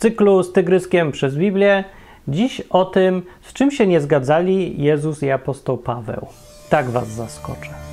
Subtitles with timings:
[0.00, 1.84] cyklu z Tygryskiem przez Biblię.
[2.28, 6.26] Dziś o tym, z czym się nie zgadzali Jezus i apostoł Paweł.
[6.70, 7.89] Tak was zaskoczę.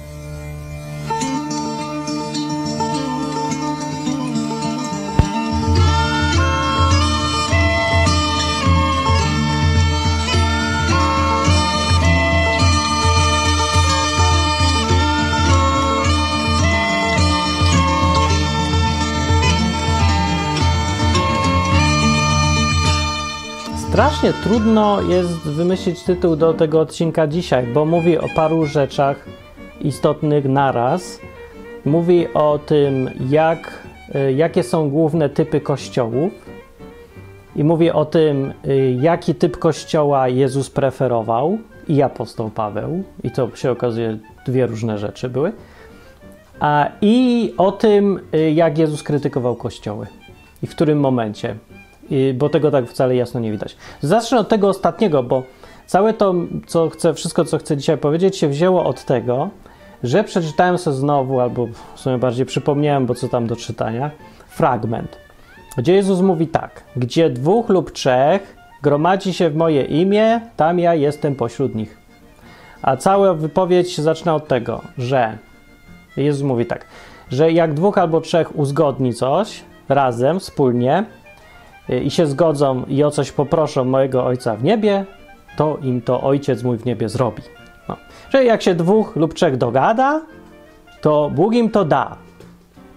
[23.97, 29.25] Strasznie trudno jest wymyślić tytuł do tego odcinka dzisiaj, bo mówi o paru rzeczach
[29.81, 31.19] istotnych naraz.
[31.85, 36.31] Mówi o tym, jak, y, jakie są główne typy kościołów,
[37.55, 43.55] i mówi o tym, y, jaki typ kościoła Jezus preferował i apostoł Paweł, i to
[43.55, 45.51] się okazuje dwie różne rzeczy były,
[46.59, 50.07] a i o tym, y, jak Jezus krytykował kościoły
[50.63, 51.55] i w którym momencie
[52.33, 53.77] bo tego tak wcale jasno nie widać.
[54.01, 55.43] Zacznę od tego ostatniego, bo
[55.85, 56.33] całe to,
[56.67, 59.49] co chcę, wszystko, co chcę dzisiaj powiedzieć, się wzięło od tego,
[60.03, 64.11] że przeczytałem sobie znowu, albo w sumie bardziej przypomniałem, bo co tam do czytania,
[64.47, 65.17] fragment,
[65.77, 70.95] gdzie Jezus mówi tak: Gdzie dwóch lub trzech gromadzi się w moje imię, tam ja
[70.95, 71.97] jestem pośród nich.
[72.81, 75.37] A cała wypowiedź zaczyna od tego, że
[76.17, 76.85] Jezus mówi tak,
[77.31, 81.05] że jak dwóch albo trzech uzgodni coś razem, wspólnie,
[81.89, 85.05] i się zgodzą i o coś poproszą mojego Ojca w niebie,
[85.57, 87.41] to im to Ojciec mój w niebie zrobi.
[87.89, 87.97] No.
[88.31, 90.21] Czyli jak się dwóch lub trzech dogada,
[91.01, 92.15] to Bóg im to da.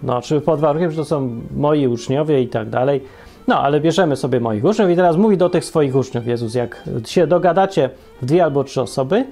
[0.02, 3.00] No, czy pod warunkiem, że to są moi uczniowie i tak dalej.
[3.48, 6.84] No, ale bierzemy sobie moich uczniów i teraz mówi do tych swoich uczniów Jezus, jak
[7.06, 7.90] się dogadacie
[8.22, 9.24] w dwie albo trzy osoby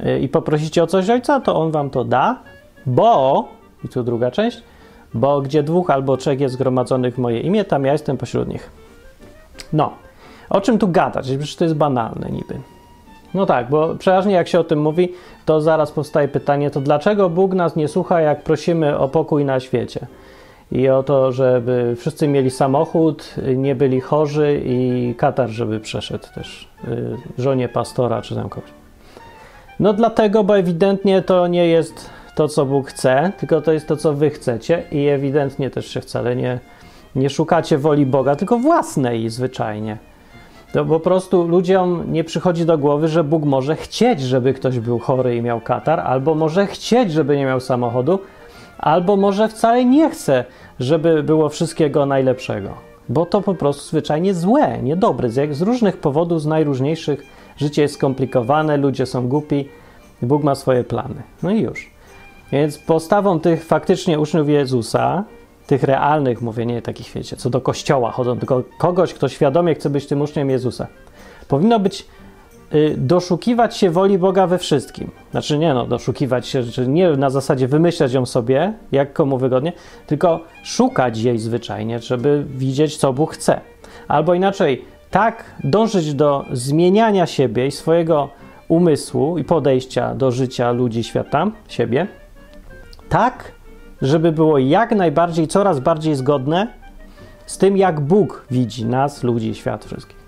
[0.00, 2.42] y, i poprosicie o coś Ojca, to On wam to da,
[2.86, 3.48] bo,
[3.84, 4.62] i tu druga część,
[5.14, 8.70] bo gdzie dwóch albo trzech jest zgromadzonych w moje imię, tam ja jestem pośród nich.
[9.72, 9.92] No,
[10.50, 11.26] o czym tu gadać?
[11.26, 12.60] Przecież to jest banalne niby.
[13.34, 15.12] No tak, bo przeważnie jak się o tym mówi,
[15.44, 19.60] to zaraz powstaje pytanie, to dlaczego Bóg nas nie słucha, jak prosimy o pokój na
[19.60, 20.06] świecie?
[20.72, 26.68] I o to, żeby wszyscy mieli samochód, nie byli chorzy i katar, żeby przeszedł też
[26.88, 28.70] y, żonie pastora czy tam kogoś.
[29.80, 33.96] No dlatego, bo ewidentnie to nie jest to, co Bóg chce, tylko to jest to,
[33.96, 36.60] co wy chcecie i ewidentnie też się wcale nie,
[37.16, 39.98] nie szukacie woli Boga, tylko własnej zwyczajnie.
[40.72, 44.98] To po prostu ludziom nie przychodzi do głowy, że Bóg może chcieć, żeby ktoś był
[44.98, 48.18] chory i miał katar, albo może chcieć, żeby nie miał samochodu,
[48.78, 50.44] albo może wcale nie chce,
[50.78, 52.70] żeby było wszystkiego najlepszego.
[53.08, 55.30] Bo to po prostu zwyczajnie złe, niedobre.
[55.30, 57.22] Z, z różnych powodów, z najróżniejszych.
[57.56, 59.68] Życie jest skomplikowane, ludzie są głupi,
[60.22, 61.22] Bóg ma swoje plany.
[61.42, 61.99] No i już.
[62.52, 65.24] Więc postawą tych faktycznie uczniów Jezusa,
[65.66, 69.90] tych realnych, mówię, nie takich, wiecie, co do kościoła chodzą, tylko kogoś, kto świadomie chce
[69.90, 70.86] być tym uczniem Jezusa,
[71.48, 72.06] powinno być
[72.74, 75.10] y, doszukiwać się woli Boga we wszystkim.
[75.30, 79.72] Znaczy nie no, doszukiwać się, czy nie na zasadzie wymyślać ją sobie, jak komu wygodnie,
[80.06, 83.60] tylko szukać jej zwyczajnie, żeby widzieć, co Bóg chce.
[84.08, 88.28] Albo inaczej, tak dążyć do zmieniania siebie i swojego
[88.68, 92.06] umysłu i podejścia do życia ludzi, świata, siebie,
[93.10, 93.52] tak,
[94.02, 96.66] żeby było jak najbardziej, coraz bardziej zgodne
[97.46, 100.20] z tym, jak Bóg widzi nas, ludzi, świat wszystkich.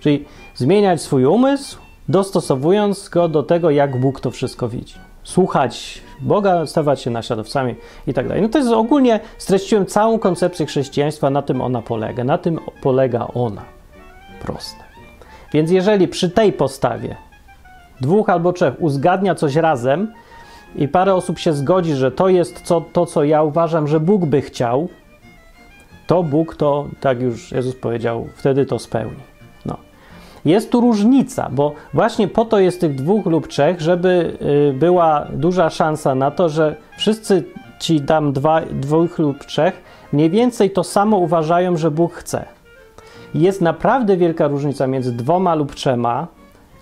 [0.00, 1.78] Czyli zmieniać swój umysł,
[2.08, 4.94] dostosowując go do tego, jak Bóg to wszystko widzi.
[5.22, 7.74] Słuchać Boga, stawać się naśladowcami
[8.06, 8.42] i tak dalej.
[8.42, 12.24] No to jest ogólnie, streściłem całą koncepcję chrześcijaństwa, na tym ona polega.
[12.24, 13.62] Na tym polega ona.
[14.40, 14.84] Proste.
[15.52, 17.16] Więc jeżeli przy tej postawie
[18.00, 20.12] dwóch albo trzech uzgadnia coś razem,
[20.74, 24.24] i parę osób się zgodzi, że to jest co, to, co ja uważam, że Bóg
[24.24, 24.88] by chciał,
[26.06, 29.22] to Bóg to, tak już Jezus powiedział, wtedy to spełni.
[29.66, 29.76] No.
[30.44, 34.38] Jest tu różnica, bo właśnie po to jest tych dwóch lub trzech, żeby
[34.70, 37.44] y, była duża szansa na to, że wszyscy
[37.80, 39.82] ci tam dwa, dwóch lub trzech
[40.12, 42.44] mniej więcej to samo uważają, że Bóg chce.
[43.34, 46.26] Jest naprawdę wielka różnica między dwoma lub trzema,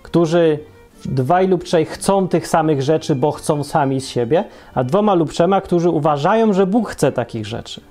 [0.03, 0.59] którzy
[1.05, 4.43] dwaj lub trzej chcą tych samych rzeczy, bo chcą sami z siebie,
[4.73, 7.81] a dwoma lub trzema, którzy uważają, że Bóg chce takich rzeczy.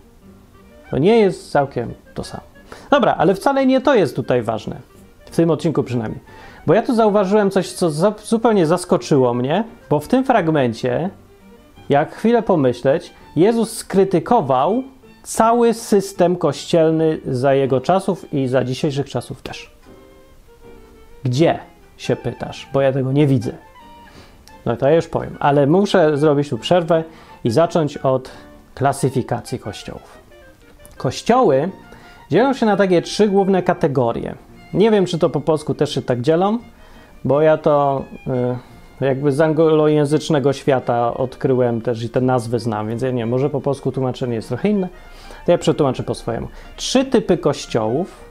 [0.90, 2.42] To nie jest całkiem to samo.
[2.90, 4.76] Dobra, ale wcale nie to jest tutaj ważne.
[5.26, 6.20] W tym odcinku przynajmniej.
[6.66, 7.90] Bo ja tu zauważyłem coś, co
[8.24, 11.10] zupełnie zaskoczyło mnie, bo w tym fragmencie,
[11.88, 14.82] jak chwilę pomyśleć, Jezus skrytykował
[15.22, 19.70] cały system kościelny za jego czasów i za dzisiejszych czasów też.
[21.24, 21.58] Gdzie?
[21.96, 23.52] Się pytasz, bo ja tego nie widzę.
[24.67, 27.05] No to ja już powiem, ale muszę zrobić tu przerwę
[27.44, 28.31] i zacząć od
[28.75, 30.19] klasyfikacji kościołów.
[30.96, 31.70] Kościoły
[32.31, 34.35] dzielą się na takie trzy główne kategorie.
[34.75, 36.58] Nie wiem, czy to po polsku też się tak dzielą,
[37.25, 38.05] bo ja to
[39.00, 43.50] y, jakby z anglojęzycznego świata odkryłem też i te nazwy znam, więc ja nie może
[43.50, 44.88] po polsku tłumaczenie jest trochę inne.
[45.46, 46.49] To ja przetłumaczę po swojemu.
[46.76, 48.23] Trzy typy kościołów.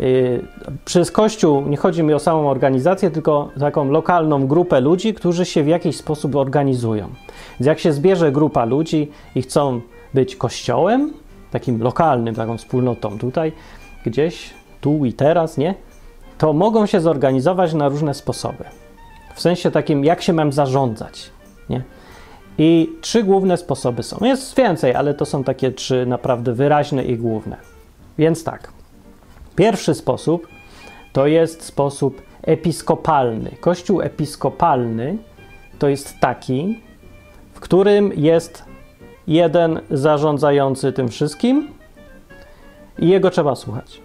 [0.00, 0.44] Y,
[0.84, 5.62] przez kościół nie chodzi mi o samą organizację, tylko taką lokalną grupę ludzi, którzy się
[5.62, 7.08] w jakiś sposób organizują.
[7.60, 9.80] Więc jak się zbierze grupa ludzi i chcą
[10.14, 11.12] być kościołem,
[11.50, 13.52] takim lokalnym, taką wspólnotą tutaj,
[14.06, 14.50] gdzieś,
[14.80, 15.74] tu i teraz, nie?
[16.38, 18.64] To mogą się zorganizować na różne sposoby.
[19.34, 21.30] W sensie takim, jak się mam zarządzać,
[21.70, 21.82] nie?
[22.58, 24.18] I trzy główne sposoby są.
[24.20, 27.56] Jest więcej, ale to są takie trzy naprawdę wyraźne i główne.
[28.18, 28.81] Więc tak.
[29.56, 30.48] Pierwszy sposób
[31.12, 33.50] to jest sposób episkopalny.
[33.60, 35.16] Kościół episkopalny
[35.78, 36.80] to jest taki,
[37.52, 38.64] w którym jest
[39.26, 41.68] jeden zarządzający tym wszystkim
[42.98, 44.02] i jego trzeba słuchać.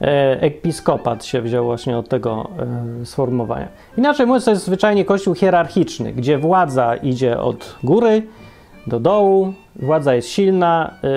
[0.00, 2.50] E, episkopat się wziął właśnie od tego
[3.02, 3.68] e, sformułowania.
[3.98, 8.22] Inaczej mówiąc, to jest zwyczajnie kościół hierarchiczny, gdzie władza idzie od góry
[8.86, 11.08] do dołu, władza jest silna, e,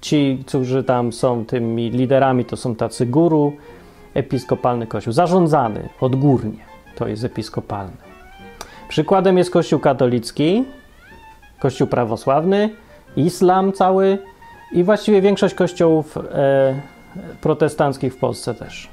[0.00, 3.52] ci, którzy tam są tymi liderami, to są tacy guru,
[4.14, 6.58] episkopalny kościół, zarządzany odgórnie,
[6.96, 7.96] to jest episkopalny.
[8.88, 10.64] Przykładem jest kościół katolicki,
[11.60, 12.70] kościół prawosławny,
[13.16, 14.18] islam cały
[14.72, 16.20] i właściwie większość kościołów e,
[17.40, 18.88] protestanckich w Polsce też.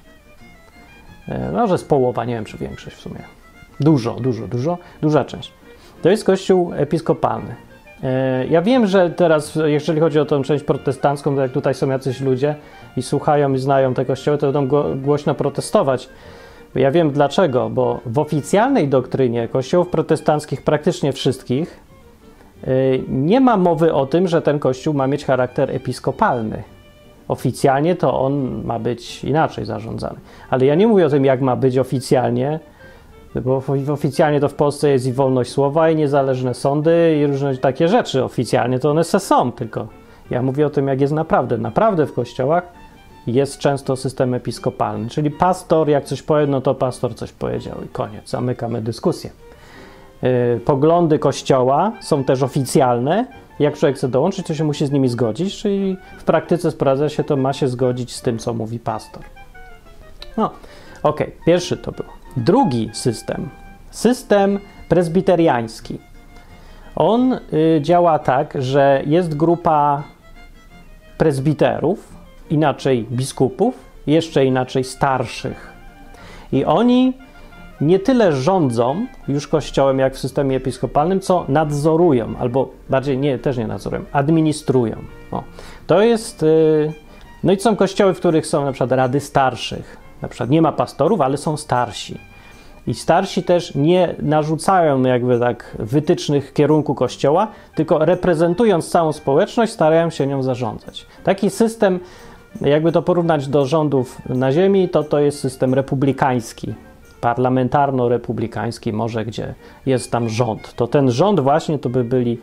[1.28, 3.24] E, no, z połowa, nie wiem czy większość w sumie.
[3.80, 5.54] Dużo, dużo, dużo, duża część.
[6.02, 7.69] To jest kościół episkopalny.
[8.04, 11.90] E, ja wiem, że teraz, jeżeli chodzi o tą część protestancką, to jak tutaj są
[11.90, 12.56] jacyś ludzie
[12.98, 16.10] i słuchają i znają te kościoły, to będą głośno protestować.
[16.76, 21.80] Ja wiem dlaczego, bo w oficjalnej doktrynie kościołów protestanckich, praktycznie wszystkich,
[22.64, 22.70] e,
[23.08, 26.64] nie ma mowy o tym, że ten kościół ma mieć charakter episkopalny
[27.30, 30.20] oficjalnie to on ma być inaczej zarządzany.
[30.50, 32.60] Ale ja nie mówię o tym, jak ma być oficjalnie,
[33.36, 37.88] bo oficjalnie to w Polsce jest i wolność słowa, i niezależne sądy, i różne takie
[37.88, 38.24] rzeczy.
[38.24, 39.88] Oficjalnie to one se są, tylko
[40.30, 41.58] ja mówię o tym, jak jest naprawdę.
[41.58, 42.64] Naprawdę w kościołach
[43.28, 47.88] jest często system episkopalny, czyli pastor, jak coś powie, no to pastor coś powiedział i
[47.88, 49.30] koniec, zamykamy dyskusję.
[50.22, 53.28] Yy, poglądy kościoła są też oficjalne,
[53.60, 57.24] jak człowiek chce dołączyć, to się musi z nimi zgodzić, czyli w praktyce sprawdza się
[57.24, 59.24] to, ma się zgodzić z tym, co mówi pastor.
[60.38, 60.52] No,
[61.04, 62.19] ok, pierwszy to był.
[62.38, 63.50] Drugi system,
[63.92, 64.60] system
[64.90, 66.00] prezbiteriański.
[66.96, 67.40] On y,
[67.82, 70.04] działa tak, że jest grupa
[71.18, 72.16] prezbiterów,
[72.50, 75.74] inaczej biskupów, jeszcze inaczej starszych.
[76.52, 77.14] I oni
[77.82, 83.58] nie tyle rządzą już kościołem, jak w systemie episkopalnym, co nadzorują, albo bardziej nie, też
[83.58, 84.96] nie nadzorują, administrują.
[85.32, 85.44] O.
[85.88, 86.42] To jest.
[86.42, 86.94] Yy,
[87.44, 89.98] no i są kościoły, w których są na przykład rady starszych.
[90.22, 92.18] Na przykład nie ma pastorów, ale są starsi.
[92.88, 100.10] I starsi też nie narzucają jakby tak wytycznych kierunku kościoła, tylko reprezentując całą społeczność, starają
[100.10, 101.06] się nią zarządzać.
[101.24, 102.00] Taki system,
[102.62, 106.74] jakby to porównać do rządów na ziemi, to to jest system republikański,
[107.22, 109.54] parlamentarno-republikański, może gdzie
[109.86, 112.40] jest tam rząd, to ten rząd właśnie to by byli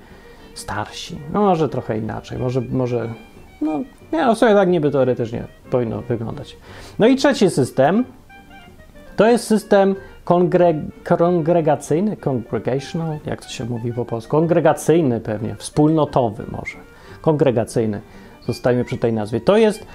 [0.55, 1.19] starsi.
[1.33, 3.15] No może trochę inaczej, może, może
[3.61, 3.81] no
[4.13, 6.57] nie, no sobie tak niby teoretycznie powinno wyglądać.
[6.99, 8.05] No i trzeci system
[9.17, 9.95] to jest system
[10.25, 16.77] kongre kongregacyjny, congregational, jak to się mówi po polsku, kongregacyjny pewnie, wspólnotowy może,
[17.21, 18.01] kongregacyjny,
[18.47, 19.41] zostajemy przy tej nazwie.
[19.41, 19.87] To jest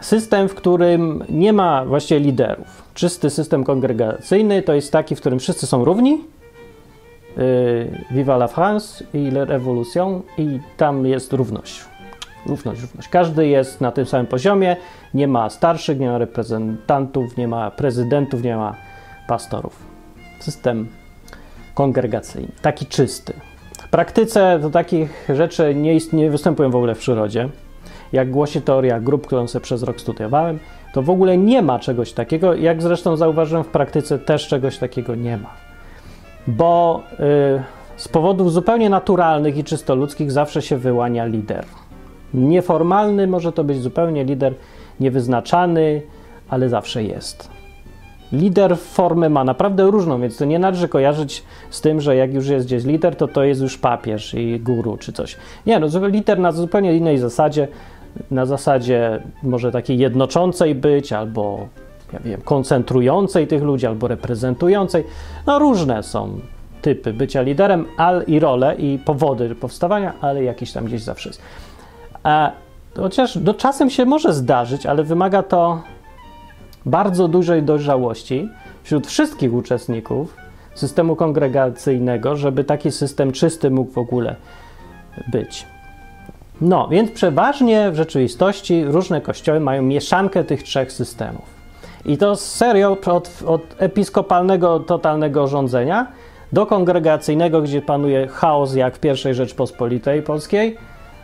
[0.00, 2.82] system, w którym nie ma właściwie liderów.
[2.94, 6.24] Czysty system kongregacyjny to jest taki, w którym wszyscy są równi.
[7.36, 11.84] Yy, Viva la France i la Revolution i tam jest równość.
[12.48, 13.08] Równość, równość.
[13.08, 14.76] Każdy jest na tym samym poziomie.
[15.14, 18.74] Nie ma starszych, nie ma reprezentantów, nie ma prezydentów, nie ma
[19.28, 19.86] pastorów.
[20.40, 20.88] System
[21.74, 23.32] kongregacyjny, taki czysty.
[23.78, 27.48] W praktyce to takich rzeczy nie, nie występują w ogóle w przyrodzie
[28.12, 30.58] jak głosi teoria grup, którą sobie przez rok studiowałem,
[30.92, 35.14] to w ogóle nie ma czegoś takiego, jak zresztą zauważyłem w praktyce, też czegoś takiego
[35.14, 35.50] nie ma.
[36.46, 37.62] Bo yy,
[37.96, 41.64] z powodów zupełnie naturalnych i czysto ludzkich zawsze się wyłania lider.
[42.34, 44.54] Nieformalny może to być zupełnie lider
[45.00, 46.02] niewyznaczany,
[46.48, 47.50] ale zawsze jest.
[48.32, 52.48] Lider formę ma naprawdę różną, więc to nie należy kojarzyć z tym, że jak już
[52.48, 55.36] jest gdzieś lider, to to jest już papież i guru czy coś.
[55.66, 57.68] Nie, no lider na zupełnie innej zasadzie
[58.30, 61.68] na zasadzie może takiej jednoczącej być, albo
[62.12, 65.04] ja wiem, koncentrującej tych ludzi, albo reprezentującej.
[65.46, 66.40] No różne są
[66.82, 71.42] typy bycia liderem, al i role i powody powstawania, ale jakiś tam gdzieś zawsze jest.
[72.28, 72.52] A
[72.96, 75.82] chociaż do czasem się może zdarzyć, ale wymaga to
[76.86, 78.48] bardzo dużej dojrzałości
[78.82, 80.36] wśród wszystkich uczestników
[80.74, 84.36] systemu kongregacyjnego, żeby taki system czysty mógł w ogóle
[85.32, 85.66] być.
[86.60, 91.44] No, więc przeważnie w rzeczywistości różne kościoły mają mieszankę tych trzech systemów.
[92.04, 96.06] I to serio od, od episkopalnego, totalnego rządzenia
[96.52, 100.76] do kongregacyjnego, gdzie panuje chaos jak w pierwszej Rzeczpospolitej Polskiej.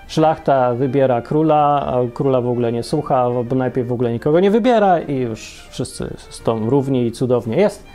[0.07, 4.51] Szlachta wybiera króla, a króla w ogóle nie słucha, albo najpierw w ogóle nikogo nie
[4.51, 7.87] wybiera i już wszyscy są równi i cudownie jest.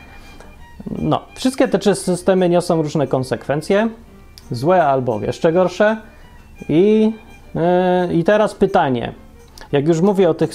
[0.98, 3.88] No, wszystkie te trzy systemy niosą różne konsekwencje,
[4.50, 5.96] złe albo jeszcze gorsze.
[6.68, 7.12] I,
[7.54, 9.12] yy, i teraz pytanie.
[9.72, 10.50] Jak już mówię o tych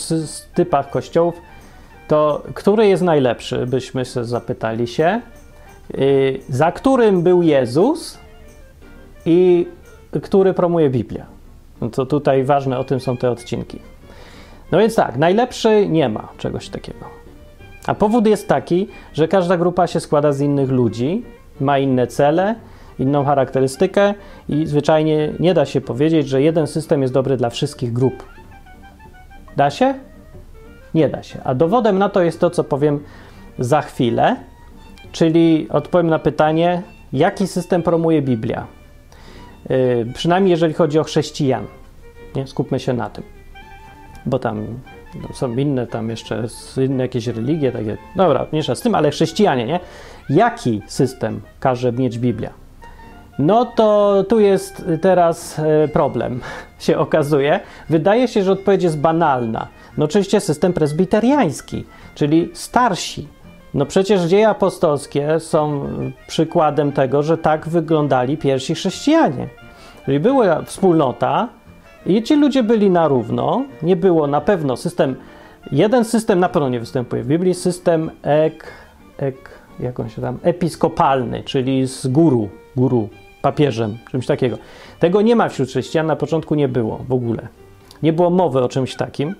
[0.53, 1.35] typach kościołów,
[2.07, 5.21] to który jest najlepszy, byśmy się zapytali się.
[5.97, 8.19] Yy, za którym był Jezus
[9.25, 9.67] i
[10.21, 11.34] który promuje Biblia.
[11.85, 13.79] No to tutaj ważne o tym są te odcinki.
[14.71, 17.05] No więc tak, najlepszy nie ma czegoś takiego.
[17.87, 21.23] A powód jest taki, że każda grupa się składa z innych ludzi,
[21.59, 22.55] ma inne cele,
[22.99, 24.13] inną charakterystykę
[24.49, 28.23] i zwyczajnie nie da się powiedzieć, że jeden system jest dobry dla wszystkich grup.
[29.57, 29.93] Da się?
[30.93, 31.39] Nie da się.
[31.43, 32.99] A dowodem na to jest to, co powiem
[33.59, 34.35] za chwilę,
[35.11, 36.81] czyli odpowiem na pytanie,
[37.13, 38.67] jaki system promuje Biblia.
[39.69, 41.65] Yy, przynajmniej jeżeli chodzi o chrześcijan.
[42.35, 42.47] Nie?
[42.47, 43.23] Skupmy się na tym.
[44.25, 44.65] Bo tam
[45.33, 47.97] są inne, tam jeszcze inne jakieś religie, takie.
[48.15, 49.79] Dobra, mniejsza z tym, ale chrześcijanie, nie?
[50.29, 52.49] Jaki system każe mieć Biblia?
[53.39, 56.41] No to tu jest teraz e, problem,
[56.79, 57.59] się okazuje.
[57.89, 59.67] Wydaje się, że odpowiedź jest banalna.
[59.97, 63.27] No oczywiście system prezbiteriański, czyli starsi.
[63.75, 65.87] No przecież dzieje apostolskie są
[66.27, 69.47] przykładem tego, że tak wyglądali pierwsi chrześcijanie.
[70.05, 71.49] Czyli była wspólnota
[72.05, 73.65] i ci ludzie byli na równo.
[73.81, 75.15] Nie było na pewno system,
[75.71, 78.67] jeden system na pewno nie występuje w Biblii, system ek,
[79.17, 79.35] ek
[79.79, 83.09] jak on się tam, episkopalny, czyli z guru, guru,
[83.41, 84.57] papieżem, czymś takiego.
[84.99, 87.47] Tego nie ma wśród chrześcijan, na początku nie było w ogóle.
[88.03, 89.35] Nie było mowy o czymś takim,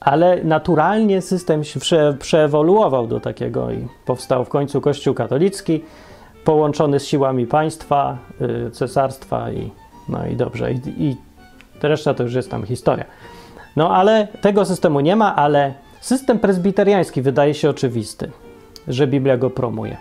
[0.00, 5.84] ale naturalnie system się prze, przeewoluował do takiego i powstał w końcu Kościół katolicki,
[6.44, 8.18] połączony z siłami państwa,
[8.66, 9.70] y, cesarstwa i
[10.08, 10.72] no i dobrze.
[10.72, 11.16] I, i
[11.82, 13.04] reszta to już jest tam historia.
[13.76, 18.30] No ale tego systemu nie ma, ale system prezbiteriański wydaje się oczywisty,
[18.88, 19.96] że Biblia go promuje.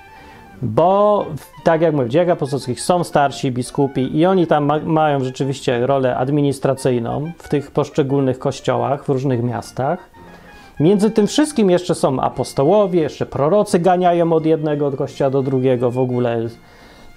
[0.62, 1.26] Bo,
[1.64, 5.88] tak jak mówię, w dziejach apostolskich są starsi biskupi i oni tam ma, mają rzeczywiście
[5.88, 10.10] rolę administracyjną w tych poszczególnych kościołach w różnych miastach.
[10.80, 15.92] Między tym wszystkim jeszcze są apostołowie, jeszcze prorocy ganiają od jednego od kościoła do drugiego,
[15.92, 16.48] w ogóle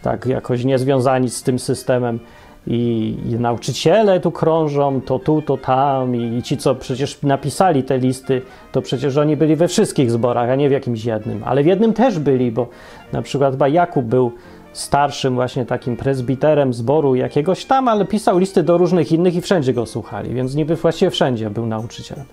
[0.03, 2.21] tak jakoś niezwiązani z tym systemem.
[2.67, 8.43] I, nauczyciele tu krążą, to tu, to tam, i ci, co przecież napisali te listy,
[8.73, 11.43] to przecież oni byli we wszystkich zborach, a nie w jakimś jednym.
[11.45, 12.69] Ale w jednym też byli, bo
[13.13, 14.33] na przykład chyba Jakub był
[14.73, 19.73] starszym właśnie takim prezbiterem zboru jakiegoś tam, ale pisał listy do różnych innych i wszędzie
[19.73, 22.25] go słuchali, więc niby właściwie wszędzie był nauczycielem.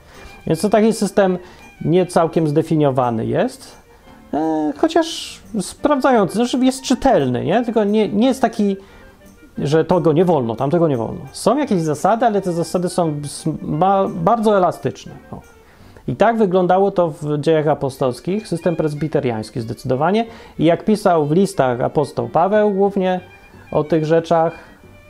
[0.48, 1.38] Więc to taki system
[1.86, 3.78] nie całkiem zdefiniowany jest,
[4.34, 7.66] e, chociaż sprawdzający, znaczy jest czytelny, nie?
[7.66, 8.78] tylko nie, nie jest taki
[9.64, 11.22] że tego nie wolno, tamtego nie wolno.
[11.32, 13.22] Są jakieś zasady, ale te zasady są
[14.10, 15.12] bardzo elastyczne.
[15.32, 15.42] O.
[16.08, 20.26] I tak wyglądało to w dziejach apostolskich, system prezbiteriański zdecydowanie.
[20.60, 23.20] I jak pisał w listach apostoł Paweł głównie
[23.72, 24.54] o tych rzeczach,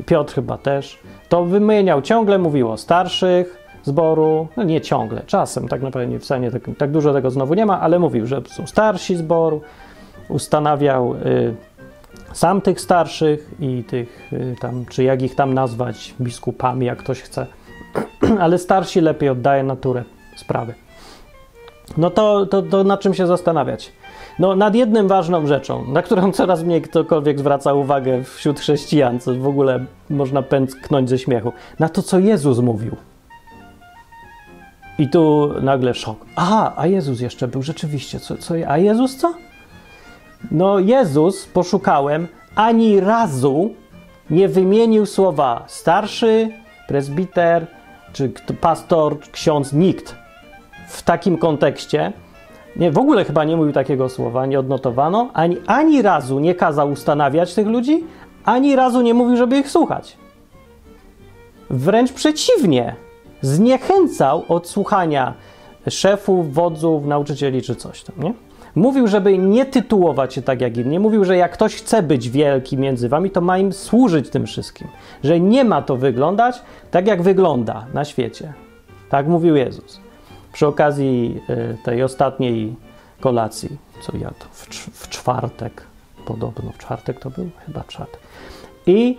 [0.05, 5.81] Piotr chyba też, to wymieniał ciągle, mówił o starszych zboru, no nie ciągle, czasem, tak
[5.81, 8.67] naprawdę nie w stanie, tak, tak dużo tego znowu nie ma, ale mówił, że są
[8.67, 9.61] starsi zboru,
[10.29, 11.55] ustanawiał y,
[12.33, 17.21] sam tych starszych i tych y, tam, czy jak ich tam nazwać, biskupami, jak ktoś
[17.21, 17.47] chce,
[18.39, 20.03] ale starsi lepiej oddaje naturę
[20.35, 20.73] sprawy.
[21.97, 23.91] No to, to, to na czym się zastanawiać?
[24.39, 29.35] No, nad jednym ważną rzeczą, na którą coraz mniej ktokolwiek zwraca uwagę wśród chrześcijan, co
[29.35, 32.95] w ogóle można pęknąć ze śmiechu, na to, co Jezus mówił.
[34.99, 36.25] I tu nagle szok.
[36.35, 38.19] Aha, a Jezus jeszcze był rzeczywiście.
[38.19, 39.33] Co, co, a Jezus co?
[40.51, 43.73] No, Jezus, poszukałem, ani razu
[44.29, 46.49] nie wymienił słowa starszy,
[46.87, 47.67] prezbiter,
[48.13, 48.29] czy
[48.61, 50.15] pastor, ksiądz, nikt
[50.87, 52.13] w takim kontekście.
[52.75, 55.29] Nie, w ogóle chyba nie mówił takiego słowa, nie odnotowano.
[55.33, 58.03] Ani, ani razu nie kazał ustanawiać tych ludzi,
[58.45, 60.17] ani razu nie mówił, żeby ich słuchać.
[61.69, 62.95] Wręcz przeciwnie,
[63.41, 65.33] zniechęcał od słuchania
[65.89, 68.33] szefów, wodzów, nauczycieli czy coś tam, nie?
[68.75, 70.99] Mówił, żeby nie tytułować się tak jak inni.
[70.99, 74.87] Mówił, że jak ktoś chce być wielki między wami, to ma im służyć tym wszystkim.
[75.23, 76.61] Że nie ma to wyglądać
[76.91, 78.53] tak, jak wygląda na świecie.
[79.09, 79.99] Tak mówił Jezus.
[80.53, 82.75] Przy okazji y, tej ostatniej
[83.19, 84.67] kolacji, co jadł w,
[85.03, 85.83] w czwartek,
[86.25, 87.49] podobno w czwartek to był?
[87.65, 88.19] Chyba czwartek.
[88.87, 89.17] I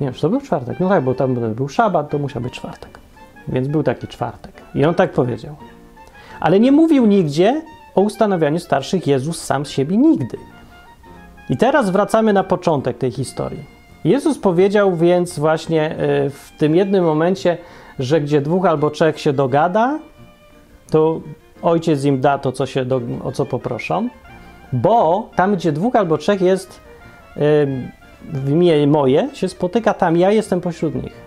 [0.00, 0.80] nie wiem, czy to był czwartek.
[0.80, 2.98] No tak, bo tam był szabat, to musiał być czwartek.
[3.48, 4.52] Więc był taki czwartek.
[4.74, 5.56] I on tak powiedział.
[6.40, 7.62] Ale nie mówił nigdzie
[7.94, 10.38] o ustanawianiu starszych Jezus sam z siebie nigdy.
[11.50, 13.64] I teraz wracamy na początek tej historii.
[14.04, 17.58] Jezus powiedział więc właśnie y, w tym jednym momencie,
[17.98, 19.98] że gdzie dwóch albo trzech się dogada,
[20.90, 21.20] to
[21.62, 24.08] ojciec im da to, co się do, o co poproszą,
[24.72, 26.80] bo tam, gdzie dwóch albo trzech jest
[28.32, 31.24] w imię moje, się spotyka, tam ja jestem pośród nich.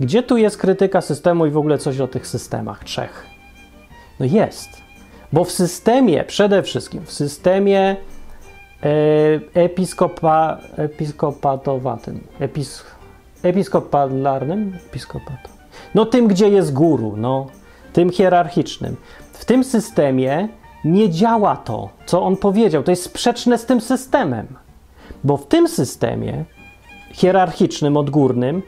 [0.00, 3.26] Gdzie tu jest krytyka systemu i w ogóle coś o tych systemach trzech?
[4.20, 4.81] No jest.
[5.32, 7.96] Bo w systemie, przede wszystkim w systemie
[8.82, 8.86] e,
[9.54, 12.84] episkopa, episkopatowatym, epis,
[13.42, 15.48] episkopalarnym, episkopato.
[15.94, 17.46] No tym, gdzie jest guru, no,
[17.92, 18.96] tym hierarchicznym.
[19.32, 20.48] W tym systemie
[20.84, 22.82] nie działa to, co on powiedział.
[22.82, 24.46] To jest sprzeczne z tym systemem.
[25.24, 26.44] Bo w tym systemie
[27.12, 28.62] hierarchicznym, odgórnym,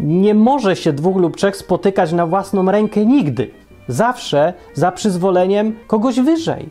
[0.00, 3.50] nie może się dwóch lub trzech spotykać na własną rękę nigdy.
[3.88, 6.70] Zawsze za przyzwoleniem kogoś wyżej.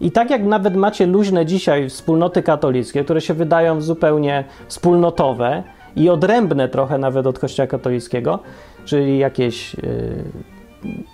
[0.00, 5.62] I tak jak nawet macie luźne dzisiaj wspólnoty katolickie, które się wydają zupełnie wspólnotowe
[5.96, 8.38] i odrębne trochę nawet od Kościoła katolickiego,
[8.84, 9.82] czyli jakieś yy,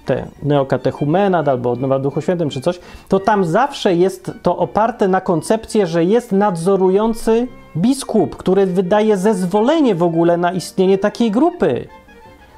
[0.04, 5.20] te neokatechumenat albo odnowa Duchu Świętym czy coś, to tam zawsze jest to oparte na
[5.20, 11.88] koncepcję, że jest nadzorujący biskup, który wydaje zezwolenie w ogóle na istnienie takiej grupy.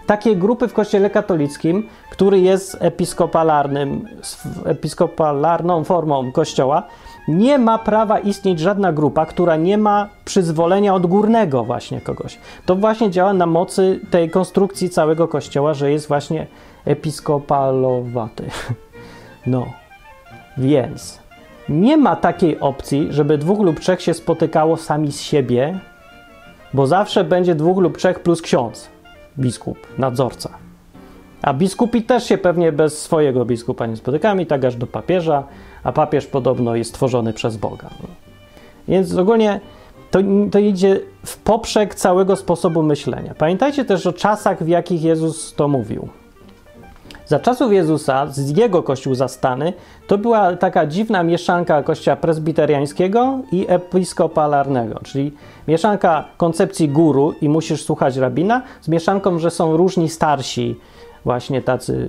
[0.08, 4.08] Takiej grupy w Kościele katolickim, który jest episkopalarnym,
[4.64, 6.82] episkopalarną formą Kościoła,
[7.28, 12.38] nie ma prawa istnieć żadna grupa, która nie ma przyzwolenia odgórnego właśnie kogoś.
[12.66, 16.46] To właśnie działa na mocy tej konstrukcji całego Kościoła, że jest właśnie
[16.84, 18.44] episkopalowaty.
[19.46, 19.66] No,
[20.58, 21.18] więc
[21.68, 25.78] nie ma takiej opcji, żeby dwóch lub trzech się spotykało sami z siebie,
[26.74, 28.90] bo zawsze będzie dwóch lub trzech plus ksiądz,
[29.38, 30.50] biskup, nadzorca.
[31.42, 35.44] A biskupi też się pewnie bez swojego biskupa nie spotykają i tak aż do papieża,
[35.82, 37.90] a papież podobno jest tworzony przez Boga.
[38.88, 39.60] Więc ogólnie
[40.10, 40.18] to,
[40.50, 43.34] to idzie w poprzek całego sposobu myślenia.
[43.34, 46.08] Pamiętajcie też o czasach, w jakich Jezus to mówił.
[47.28, 49.72] Za czasów Jezusa, z jego kościół zastany,
[50.06, 55.32] to była taka dziwna mieszanka kościoła presbiteriańskiego i episkopalarnego, czyli
[55.68, 60.76] mieszanka koncepcji guru i musisz słuchać rabina, z mieszanką, że są różni starsi,
[61.24, 62.08] właśnie tacy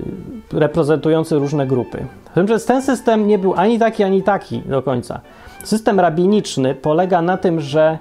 [0.53, 2.05] reprezentujący różne grupy.
[2.36, 5.21] Natomiast ten system nie był ani taki, ani taki do końca.
[5.63, 7.97] System rabiniczny polega na tym, że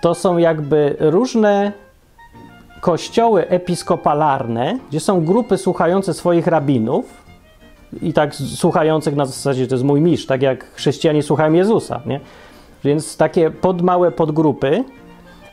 [0.00, 1.72] to są jakby różne
[2.80, 7.28] kościoły episkopalarne, gdzie są grupy słuchające swoich rabinów
[8.02, 12.20] i tak słuchających na zasadzie, to jest mój mistrz, tak jak chrześcijanie słuchają Jezusa, nie?
[12.84, 14.84] Więc takie podmałe podgrupy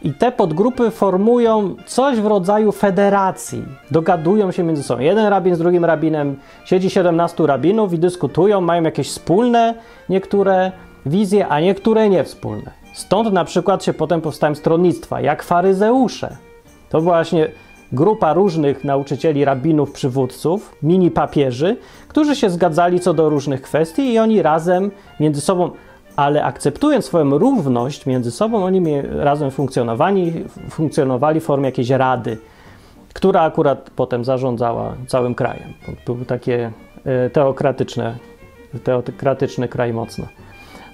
[0.01, 3.63] i te podgrupy formują coś w rodzaju federacji.
[3.91, 5.01] Dogadują się między sobą.
[5.01, 6.35] Jeden rabin z drugim rabinem,
[6.65, 9.73] siedzi 17 rabinów i dyskutują, mają jakieś wspólne
[10.09, 10.71] niektóre
[11.05, 12.71] wizje, a niektóre nie wspólne.
[12.93, 16.37] Stąd na przykład się potem powstają stronnictwa, jak faryzeusze.
[16.95, 17.47] To właśnie
[17.91, 21.77] grupa różnych nauczycieli, rabinów, przywódców, mini papieży,
[22.07, 25.71] którzy się zgadzali co do różnych kwestii i oni razem między sobą,
[26.15, 32.37] ale akceptując swoją równość między sobą, oni razem funkcjonowali, funkcjonowali w formie jakiejś rady,
[33.13, 35.73] która akurat potem zarządzała całym krajem.
[36.05, 36.71] Był takie
[37.05, 38.15] e, teokratyczne,
[38.83, 40.25] teokratyczny kraj mocno.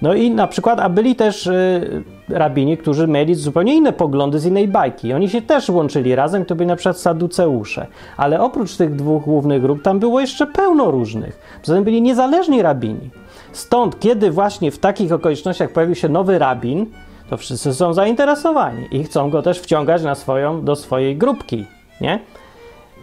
[0.02, 4.46] No i na przykład, a byli też y, rabini, którzy mieli zupełnie inne poglądy z
[4.46, 5.12] innej bajki.
[5.12, 7.86] Oni się też łączyli razem, to byli na przykład saduceusze.
[8.16, 11.58] Ale oprócz tych dwóch głównych grup, tam było jeszcze pełno różnych.
[11.60, 13.10] Poza tym byli niezależni rabini.
[13.52, 16.86] Stąd, kiedy właśnie w takich okolicznościach pojawił się nowy rabin,
[17.30, 21.66] to wszyscy są zainteresowani i chcą go też wciągać na swoją, do swojej grupki,
[22.00, 22.18] nie?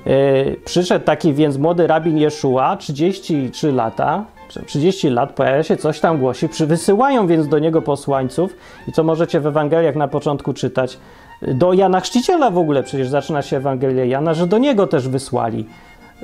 [0.06, 4.26] Yy, przyszedł taki więc młody rabin Jeszua, 33 lata,
[4.66, 8.56] 30 lat pojawia się coś tam głosi, wysyłają więc do niego posłańców
[8.88, 10.98] i co możecie w Ewangeliach na początku czytać,
[11.42, 15.66] do Jana Chrzciciela w ogóle, przecież zaczyna się Ewangelia Jana, że do niego też wysłali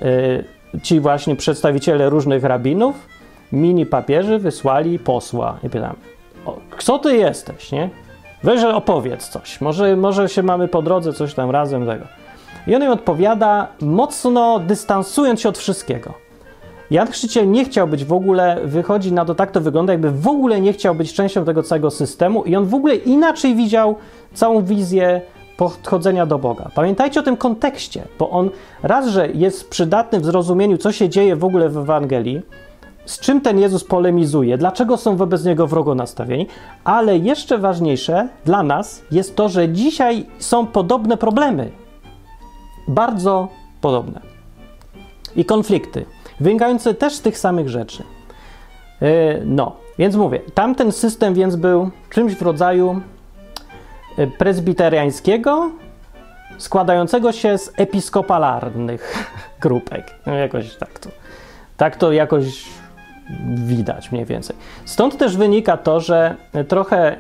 [0.02, 2.96] yy, ci właśnie przedstawiciele różnych rabinów,
[3.52, 5.58] mini papieży wysłali posła.
[5.64, 5.96] I pytam,
[6.70, 7.90] kto ty jesteś, nie?
[8.44, 12.06] Weź opowiedz coś, może, może się mamy po drodze coś tam razem tego.
[12.68, 16.25] I on im odpowiada, mocno dystansując się od wszystkiego.
[16.92, 20.28] Jan Chrzciciel nie chciał być w ogóle, wychodzi na to, tak to wygląda, jakby w
[20.28, 23.96] ogóle nie chciał być częścią tego całego systemu i on w ogóle inaczej widział
[24.34, 25.22] całą wizję
[25.58, 26.70] podchodzenia do Boga.
[26.76, 28.50] Pamiętajcie o tym kontekście, bo on
[28.84, 32.42] raz, że jest przydatny w zrozumieniu, co się dzieje w ogóle w Ewangelii,
[33.06, 36.48] z czym ten Jezus polemizuje, dlaczego są wobec niego wrogo nastawieni,
[36.84, 41.72] ale jeszcze ważniejsze dla nas jest to, że dzisiaj są podobne problemy.
[42.88, 43.48] Bardzo
[43.82, 44.22] podobne.
[45.36, 46.06] I konflikty,
[46.40, 48.04] wynikające też z tych samych rzeczy.
[49.02, 49.08] Yy,
[49.46, 53.02] no, więc mówię, tamten system więc był czymś w rodzaju
[54.18, 55.72] yy, prezbiteriańskiego,
[56.58, 59.30] składającego się z episkopalarnych
[59.62, 60.16] grupek.
[60.26, 61.10] No, jakoś tak to,
[61.78, 62.66] tak to jakoś
[63.56, 64.56] widać mniej więcej.
[64.86, 66.36] Stąd też wynika to, że
[66.68, 67.18] trochę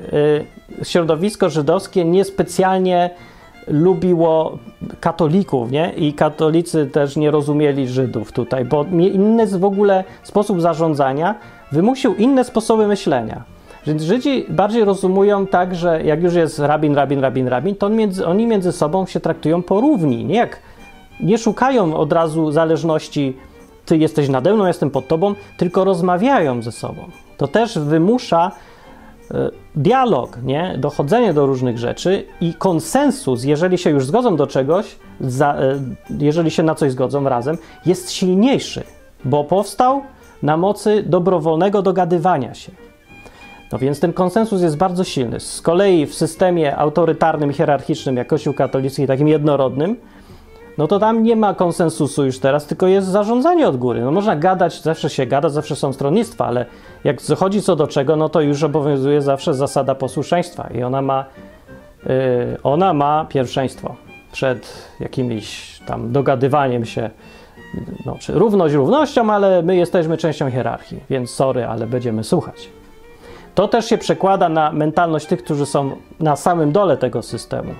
[0.81, 3.09] y, środowisko żydowskie niespecjalnie
[3.67, 4.57] lubiło
[4.99, 5.93] katolików, nie?
[5.97, 11.35] I katolicy też nie rozumieli Żydów tutaj, bo inny w ogóle sposób zarządzania
[11.71, 13.43] wymusił inne sposoby myślenia.
[13.87, 17.95] Więc Żydzi bardziej rozumują tak, że jak już jest rabin, rabin, rabin, rabin, to on
[17.95, 20.25] między, oni między sobą się traktują porówni.
[20.25, 20.59] Nie, jak,
[21.19, 23.37] nie szukają od razu zależności
[23.85, 27.01] ty jesteś nade mną, jestem pod tobą, tylko rozmawiają ze sobą.
[27.37, 28.51] To też wymusza
[29.75, 30.75] dialog, nie?
[30.77, 35.79] dochodzenie do różnych rzeczy i konsensus, jeżeli się już zgodzą do czegoś, za, e,
[36.19, 38.83] jeżeli się na coś zgodzą razem, jest silniejszy,
[39.25, 40.01] bo powstał
[40.43, 42.71] na mocy dobrowolnego dogadywania się.
[43.71, 45.39] No więc ten konsensus jest bardzo silny.
[45.39, 49.95] Z kolei w systemie autorytarnym, hierarchicznym, jak Kościół katolicki, takim jednorodnym,
[50.77, 54.01] no to tam nie ma konsensusu już teraz, tylko jest zarządzanie od góry.
[54.01, 56.65] No można gadać, zawsze się gada, zawsze są stronnictwa, ale
[57.03, 61.25] jak zachodzi co do czego, no to już obowiązuje zawsze zasada posłuszeństwa i ona ma,
[62.05, 62.11] yy,
[62.63, 63.95] ona ma pierwszeństwo
[64.31, 67.09] przed jakimś tam dogadywaniem się,
[68.05, 72.69] no, czy równość równością, ale my jesteśmy częścią hierarchii, więc sorry, ale będziemy słuchać.
[73.55, 77.75] To też się przekłada na mentalność tych, którzy są na samym dole tego systemu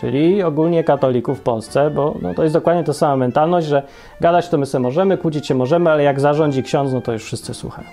[0.00, 3.82] czyli ogólnie katolików w Polsce, bo no, to jest dokładnie ta sama mentalność, że
[4.20, 7.24] gadać to my sobie możemy, kłócić się możemy, ale jak zarządzi ksiądz, no to już
[7.24, 7.88] wszyscy słuchają.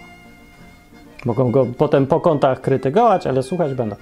[1.25, 3.95] Mogą go potem po kątach krytykować, ale słuchać będą.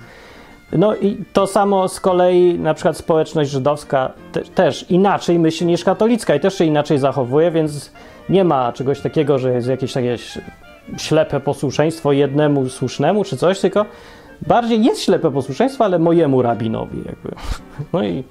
[0.71, 5.83] No i to samo z kolei na przykład społeczność żydowska te, też inaczej myśli niż
[5.83, 7.91] katolicka i też się inaczej zachowuje, więc
[8.29, 10.17] nie ma czegoś takiego, że jest jakieś takie
[10.97, 13.85] ślepe posłuszeństwo jednemu słusznemu czy coś, tylko
[14.47, 17.35] bardziej jest ślepe posłuszeństwo, ale mojemu rabinowi jakby.
[17.93, 18.23] No i,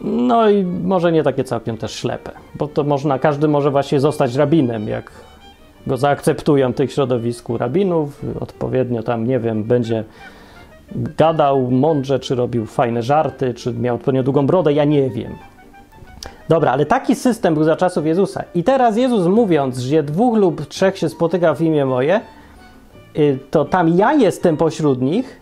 [0.00, 4.34] no i może nie takie całkiem też ślepe, bo to można, każdy może właśnie zostać
[4.34, 5.10] rabinem, jak
[5.86, 10.04] go zaakceptują w tych środowisku rabinów, odpowiednio tam, nie wiem, będzie
[10.94, 15.32] gadał mądrze, czy robił fajne żarty, czy miał odpowiednio długą brodę, ja nie wiem.
[16.48, 18.44] Dobra, ale taki system był za czasów Jezusa.
[18.54, 22.20] I teraz Jezus mówiąc, że dwóch lub trzech się spotyka w imię moje,
[23.50, 25.40] to tam ja jestem pośród nich,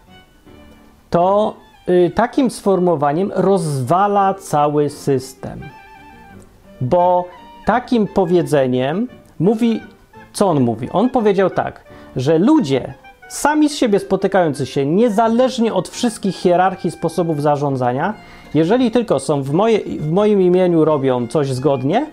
[1.11, 1.55] to
[1.89, 5.61] y, takim sformułowaniem rozwala cały system.
[6.81, 7.25] Bo
[7.67, 9.81] takim powiedzeniem mówi,
[10.33, 10.89] co on mówi?
[10.93, 11.85] On powiedział tak,
[12.17, 12.95] że ludzie
[13.29, 18.15] sami z siebie spotykający się, niezależnie od wszystkich hierarchii sposobów zarządzania,
[18.55, 22.07] jeżeli tylko są w, moje, w moim imieniu robią coś zgodnie,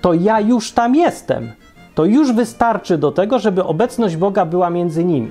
[0.00, 1.52] to ja już tam jestem
[1.98, 5.30] to już wystarczy do tego, żeby obecność Boga była między nimi.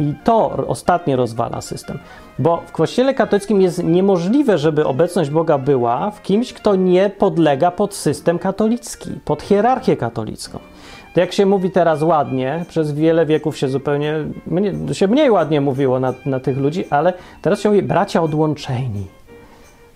[0.00, 1.98] I to ostatnie rozwala system.
[2.38, 7.70] Bo w Kościele katolickim jest niemożliwe, żeby obecność Boga była w kimś, kto nie podlega
[7.70, 10.58] pod system katolicki, pod hierarchię katolicką.
[11.14, 14.14] To jak się mówi teraz ładnie, przez wiele wieków się zupełnie
[14.46, 19.06] mnie, się mniej ładnie mówiło na, na tych ludzi, ale teraz się mówi bracia odłączeni.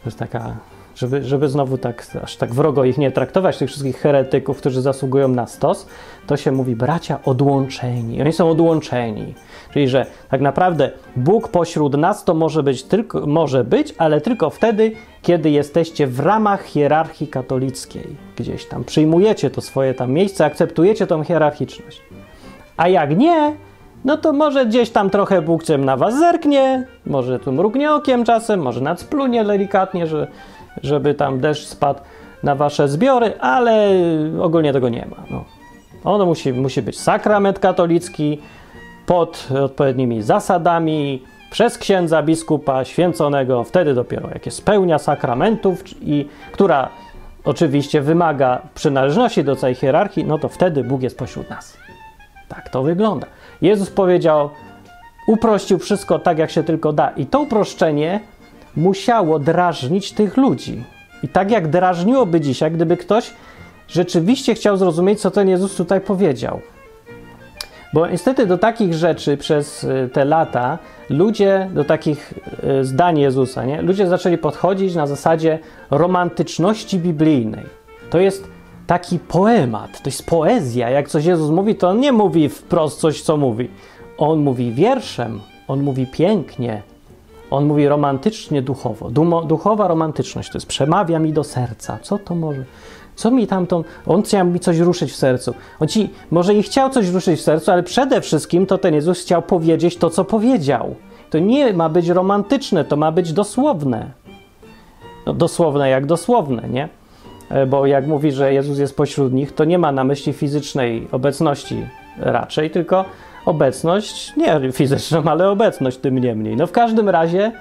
[0.02, 0.56] To jest taka
[0.98, 5.28] żeby, żeby znowu tak, aż tak wrogo ich nie traktować, tych wszystkich heretyków, którzy zasługują
[5.28, 5.86] na stos,
[6.26, 8.22] to się mówi bracia odłączeni.
[8.22, 9.34] Oni są odłączeni.
[9.72, 14.50] Czyli, że tak naprawdę Bóg pośród nas to może być, tylko, może być, ale tylko
[14.50, 18.16] wtedy, kiedy jesteście w ramach hierarchii katolickiej.
[18.36, 22.02] Gdzieś tam przyjmujecie to swoje tam miejsce, akceptujecie tą hierarchiczność.
[22.76, 23.56] A jak nie,
[24.04, 28.60] no to może gdzieś tam trochę Bóg na was zerknie, może tu mrugnie okiem czasem,
[28.60, 30.26] może nadsplunie delikatnie, że
[30.82, 32.00] żeby tam deszcz spadł
[32.42, 33.90] na wasze zbiory, ale
[34.40, 35.16] ogólnie tego nie ma.
[35.30, 35.44] No.
[36.04, 38.38] Ono musi, musi być sakrament katolicki
[39.06, 46.88] pod odpowiednimi zasadami, przez księdza biskupa święconego, wtedy dopiero jak jest pełnia sakramentów, i która
[47.44, 51.76] oczywiście wymaga przynależności do całej hierarchii, no to wtedy Bóg jest pośród nas.
[52.48, 53.26] Tak to wygląda.
[53.62, 54.50] Jezus powiedział,
[55.26, 57.10] uprościł wszystko tak, jak się tylko da.
[57.10, 58.20] I to uproszczenie
[58.78, 60.84] musiało drażnić tych ludzi.
[61.22, 63.30] I tak jak drażniłoby dzisiaj, gdyby ktoś
[63.88, 66.60] rzeczywiście chciał zrozumieć, co ten Jezus tutaj powiedział.
[67.92, 70.78] Bo niestety do takich rzeczy przez y, te lata
[71.10, 72.34] ludzie, do takich
[72.80, 73.82] y, zdań Jezusa, nie?
[73.82, 75.58] ludzie zaczęli podchodzić na zasadzie
[75.90, 77.64] romantyczności biblijnej.
[78.10, 78.48] To jest
[78.86, 80.90] taki poemat, to jest poezja.
[80.90, 83.70] Jak coś Jezus mówi, to on nie mówi wprost coś, co mówi.
[84.18, 86.82] On mówi wierszem, on mówi pięknie,
[87.50, 89.10] on mówi romantycznie, duchowo.
[89.10, 91.98] Dumo, duchowa romantyczność to jest przemawia mi do serca.
[92.02, 92.64] Co to może?
[93.14, 93.84] Co mi tamtą.
[94.06, 95.54] On chciał mi coś ruszyć w sercu.
[95.80, 99.20] On ci może i chciał coś ruszyć w sercu, ale przede wszystkim to ten Jezus
[99.20, 100.94] chciał powiedzieć to, co powiedział.
[101.30, 104.10] To nie ma być romantyczne, to ma być dosłowne.
[105.26, 106.88] No, dosłowne jak dosłowne, nie?
[107.48, 111.08] E, bo jak mówi, że Jezus jest pośród nich, to nie ma na myśli fizycznej
[111.12, 111.86] obecności
[112.18, 113.04] raczej, tylko
[113.48, 116.56] obecność, nie fizyczną, ale obecność tym niemniej.
[116.56, 117.52] No w każdym razie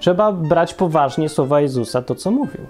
[0.00, 2.60] trzeba brać poważnie słowa Jezusa, to co mówił.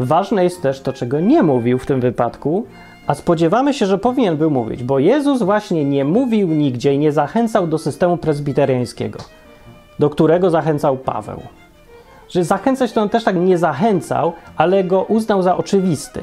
[0.00, 2.66] Ważne jest też to, czego nie mówił w tym wypadku,
[3.06, 7.12] a spodziewamy się, że powinien był mówić, bo Jezus właśnie nie mówił nigdzie i nie
[7.12, 9.18] zachęcał do systemu presbiteriańskiego,
[9.98, 11.40] do którego zachęcał Paweł.
[12.28, 16.20] Że zachęcać to on też tak nie zachęcał, ale go uznał za oczywisty.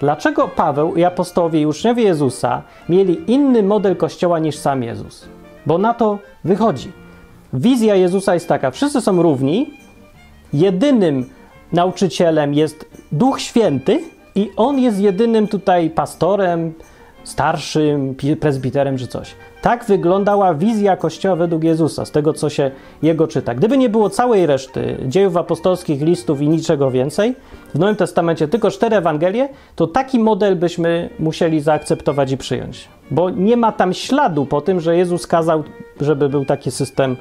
[0.00, 5.28] Dlaczego Paweł i apostołowie i uczniowie Jezusa mieli inny model kościoła niż sam Jezus?
[5.66, 6.92] Bo na to wychodzi.
[7.52, 9.70] Wizja Jezusa jest taka: wszyscy są równi,
[10.52, 11.26] jedynym
[11.72, 14.00] nauczycielem jest Duch Święty
[14.34, 16.72] i on jest jedynym tutaj pastorem,
[17.24, 19.34] starszym, prezbiterem czy coś.
[19.62, 22.70] Tak wyglądała wizja Kościoła według Jezusa, z tego co się
[23.02, 23.54] jego czyta.
[23.54, 27.34] Gdyby nie było całej reszty dziejów apostolskich, listów i niczego więcej,
[27.74, 32.88] w Nowym Testamencie tylko cztery Ewangelie, to taki model byśmy musieli zaakceptować i przyjąć.
[33.10, 35.64] Bo nie ma tam śladu po tym, że Jezus kazał,
[36.00, 37.16] żeby był taki system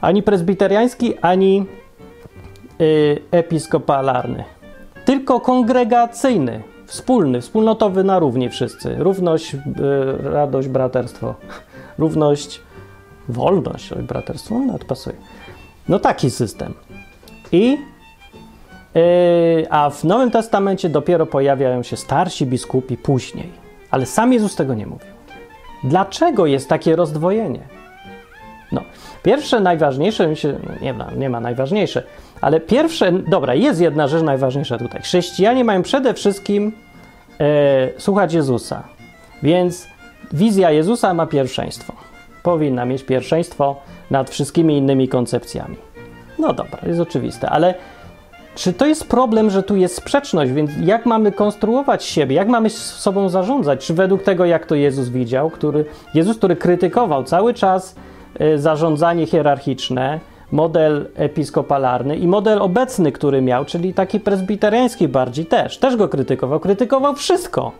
[0.00, 1.66] ani prezbiteriański, ani
[2.78, 4.44] yy, episkopalarny.
[5.04, 6.62] Tylko kongregacyjny,
[6.92, 8.94] wspólny, wspólnotowy na równi wszyscy.
[8.98, 9.60] Równość, yy,
[10.22, 11.34] radość, braterstwo.
[11.98, 12.60] Równość,
[13.28, 15.16] wolność, oj, braterstwo, no to pasuje.
[15.88, 16.74] No taki system.
[17.52, 17.78] I
[18.94, 23.50] Yy, a w Nowym Testamencie dopiero pojawiają się starsi biskupi później.
[23.90, 25.08] Ale sam Jezus tego nie mówił.
[25.84, 27.60] Dlaczego jest takie rozdwojenie?
[28.72, 28.82] No,
[29.22, 32.02] pierwsze, najważniejsze, mi się, no nie, nie ma najważniejsze,
[32.42, 35.02] ale pierwsze, dobra, jest jedna rzecz najważniejsza tutaj.
[35.02, 36.72] Chrześcijanie mają przede wszystkim
[37.40, 38.82] e, słuchać Jezusa,
[39.42, 39.88] więc
[40.32, 41.92] wizja Jezusa ma pierwszeństwo.
[42.42, 43.76] Powinna mieć pierwszeństwo
[44.10, 45.76] nad wszystkimi innymi koncepcjami.
[46.38, 47.74] No dobra, jest oczywiste, ale
[48.54, 52.70] czy to jest problem, że tu jest sprzeczność, więc jak mamy konstruować siebie, jak mamy
[52.70, 53.86] sobą zarządzać?
[53.86, 57.96] Czy według tego, jak to Jezus widział, który, Jezus, który krytykował cały czas
[58.40, 60.20] y, zarządzanie hierarchiczne,
[60.52, 66.60] model episkopalarny i model obecny, który miał, czyli taki prezbiteriański bardziej też, też go krytykował,
[66.60, 67.72] krytykował wszystko.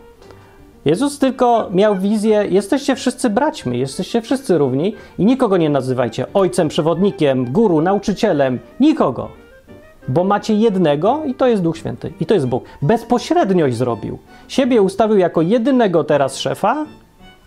[0.85, 6.67] Jezus tylko miał wizję, jesteście wszyscy braćmi, jesteście wszyscy równi i nikogo nie nazywajcie ojcem,
[6.67, 9.43] przewodnikiem, guru, nauczycielem, nikogo
[10.07, 12.63] bo macie jednego i to jest Duch Święty, i to jest Bóg.
[12.81, 14.19] Bezpośredniość zrobił.
[14.47, 16.85] Siebie ustawił jako jedynego teraz szefa,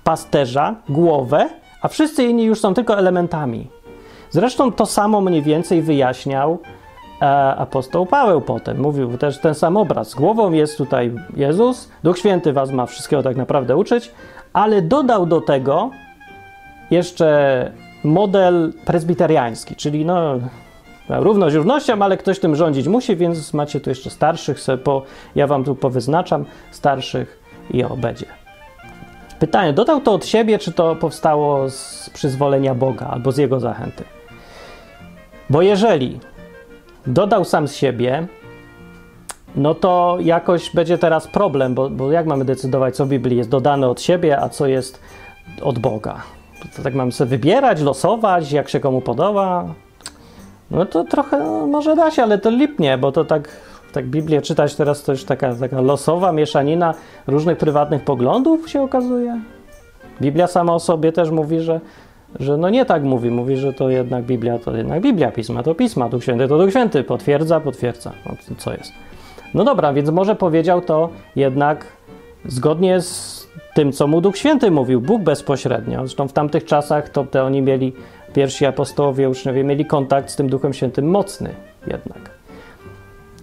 [0.05, 1.49] pasterza, głowę,
[1.83, 3.69] a wszyscy inni już są tylko elementami.
[4.37, 6.59] Zresztą to samo mniej więcej wyjaśniał
[7.23, 8.81] e, apostoł Paweł potem.
[8.81, 10.15] Mówił też ten sam obraz.
[10.15, 14.13] Głową jest tutaj Jezus, Duch Święty was ma wszystkiego tak naprawdę uczyć,
[14.53, 15.91] ale dodał do tego
[16.91, 17.71] jeszcze
[18.05, 20.39] model prezbiteriański, czyli no,
[21.09, 25.03] Równość równością, ale ktoś tym rządzić musi, więc macie tu jeszcze starszych, po,
[25.35, 28.27] ja wam tu powyznaczam starszych i o będzie.
[29.39, 34.16] Pytanie, dodał to od siebie, czy to powstało z przyzwolenia Boga albo z jego zachęty?
[35.51, 36.21] Bo jeżeli
[37.07, 38.27] dodał sam z siebie,
[39.57, 43.51] no to jakoś będzie teraz problem, bo, bo jak mamy decydować, co w Biblii jest
[43.51, 45.01] dodane od siebie, a co jest
[45.63, 46.23] od Boga?
[46.77, 49.75] To tak mamy sobie wybierać, losować, jak się komu podoba?
[50.71, 53.49] No to trochę no, może da się, ale to lipnie, bo to tak,
[53.93, 56.95] tak Biblię czytać teraz to już taka, taka losowa mieszanina
[57.27, 59.41] różnych prywatnych poglądów się okazuje.
[60.21, 61.81] Biblia sama o sobie też mówi, że,
[62.41, 63.31] że no nie tak mówi.
[63.31, 66.71] Mówi, że to jednak Biblia to jednak Biblia, Pisma to Pisma, Duch Święty to Duch
[66.71, 67.05] Święty.
[67.05, 68.13] Potwierdza, potwierdza.
[68.27, 68.93] No, co jest?
[69.55, 71.87] No dobra, więc może powiedział to jednak
[72.45, 75.99] zgodnie z tym, co mu Duch Święty mówił, Bóg bezpośrednio.
[75.99, 77.93] Zresztą w tamtych czasach to te oni mieli
[78.35, 81.55] pierwsi apostołowie, uczniowie mieli kontakt z tym Duchem Świętym mocny
[81.87, 82.31] jednak.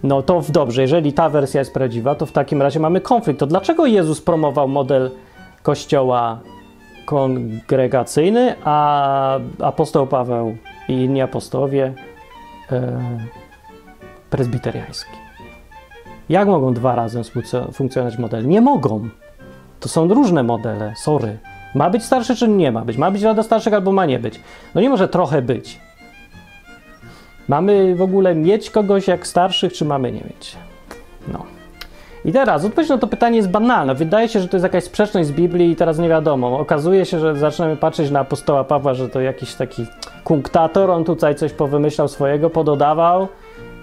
[0.02, 3.40] No to dobrze, jeżeli ta wersja jest prawdziwa, to w takim razie mamy konflikt.
[3.40, 5.10] To dlaczego Jezus promował model
[5.62, 6.38] kościoła
[7.04, 10.56] kongregacyjny, a apostoł Paweł
[10.88, 11.94] i inni apostołowie
[12.72, 13.00] e,
[14.30, 15.24] prezbiteriański?
[16.28, 17.22] Jak mogą dwa razem
[17.72, 18.44] funkcjonować modele?
[18.48, 19.08] Nie mogą.
[19.80, 21.38] To są różne modele, sorry.
[21.74, 22.96] Ma być starszy, czy nie ma być?
[22.96, 24.40] Ma być Rada Starszych, albo ma nie być?
[24.74, 25.80] No nie może trochę być.
[27.48, 30.56] Mamy w ogóle mieć kogoś jak starszych, czy mamy nie mieć?
[31.28, 31.53] No.
[32.24, 33.94] I teraz odpowiedź na to pytanie jest banalna.
[33.94, 36.58] Wydaje się, że to jest jakaś sprzeczność z Biblii i teraz nie wiadomo.
[36.58, 39.86] Okazuje się, że zaczynamy patrzeć na apostoła Pawła, że to jakiś taki
[40.24, 43.28] kunktator, on tutaj coś powymyślał swojego, pododawał.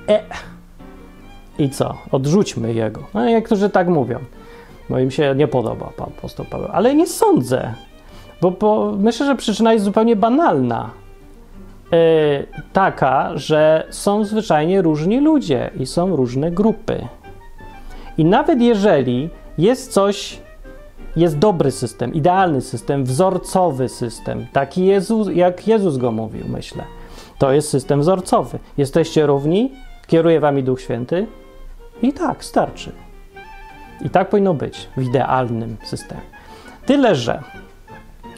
[0.09, 0.19] E.
[1.59, 1.97] I co?
[2.11, 3.01] Odrzućmy jego.
[3.13, 4.19] No niektórzy tak mówią.
[4.89, 6.69] No im się nie podoba pan apostoł Paweł.
[6.71, 7.73] Ale nie sądzę.
[8.41, 10.89] Bo, bo myślę, że przyczyna jest zupełnie banalna.
[11.91, 11.97] Yy,
[12.73, 17.07] taka, że są zwyczajnie różni ludzie i są różne grupy.
[18.21, 20.39] I nawet jeżeli jest coś,
[21.15, 26.83] jest dobry system, idealny system, wzorcowy system, taki Jezus, jak Jezus go mówił, myślę,
[27.37, 28.59] to jest system wzorcowy.
[28.77, 29.71] Jesteście równi,
[30.07, 31.27] kieruje wami Duch Święty
[32.01, 32.91] i tak, starczy.
[34.01, 36.21] I tak powinno być w idealnym systemie.
[36.85, 37.41] Tyle, że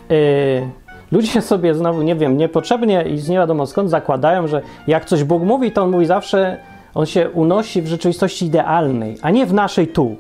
[0.10, 0.70] yy,
[1.12, 5.24] ludzie sobie znowu, nie wiem, niepotrzebnie i z nie wiadomo skąd zakładają, że jak coś
[5.24, 6.58] Bóg mówi, to on mówi zawsze
[6.96, 10.16] on się unosi w rzeczywistości idealnej, a nie w naszej tu.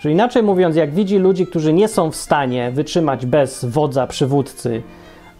[0.00, 4.82] Że inaczej mówiąc, jak widzi ludzi, którzy nie są w stanie wytrzymać bez wodza, przywódcy,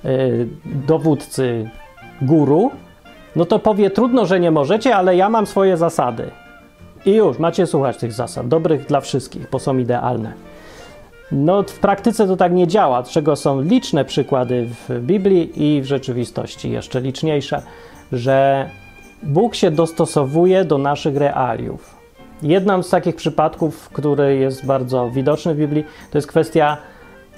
[0.04, 1.70] yy, dowódcy,
[2.22, 2.70] guru,
[3.36, 6.30] no to powie trudno, że nie możecie, ale ja mam swoje zasady.
[7.06, 10.32] I już, macie słuchać tych zasad, dobrych dla wszystkich, bo są idealne.
[11.32, 15.84] No, w praktyce to tak nie działa, czego są liczne przykłady w Biblii i w
[15.84, 17.62] rzeczywistości, jeszcze liczniejsze,
[18.12, 18.70] że
[19.22, 21.96] Bóg się dostosowuje do naszych realiów.
[22.42, 26.76] Jednym z takich przypadków, który jest bardzo widoczny w Biblii, to jest kwestia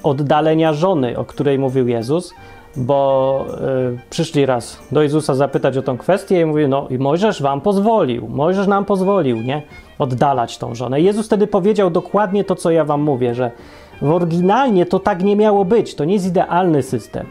[0.03, 2.35] oddalenia żony, o której mówił Jezus,
[2.77, 3.45] bo
[3.95, 7.61] y, przyszli raz do Jezusa zapytać o tą kwestię i mówi, no i Mojżesz wam
[7.61, 9.63] pozwolił, Mojżesz nam pozwolił, nie,
[9.99, 11.01] oddalać tą żonę.
[11.01, 13.51] I Jezus wtedy powiedział dokładnie to, co ja wam mówię, że
[14.03, 17.27] w oryginalnie to tak nie miało być, to nie jest idealny system.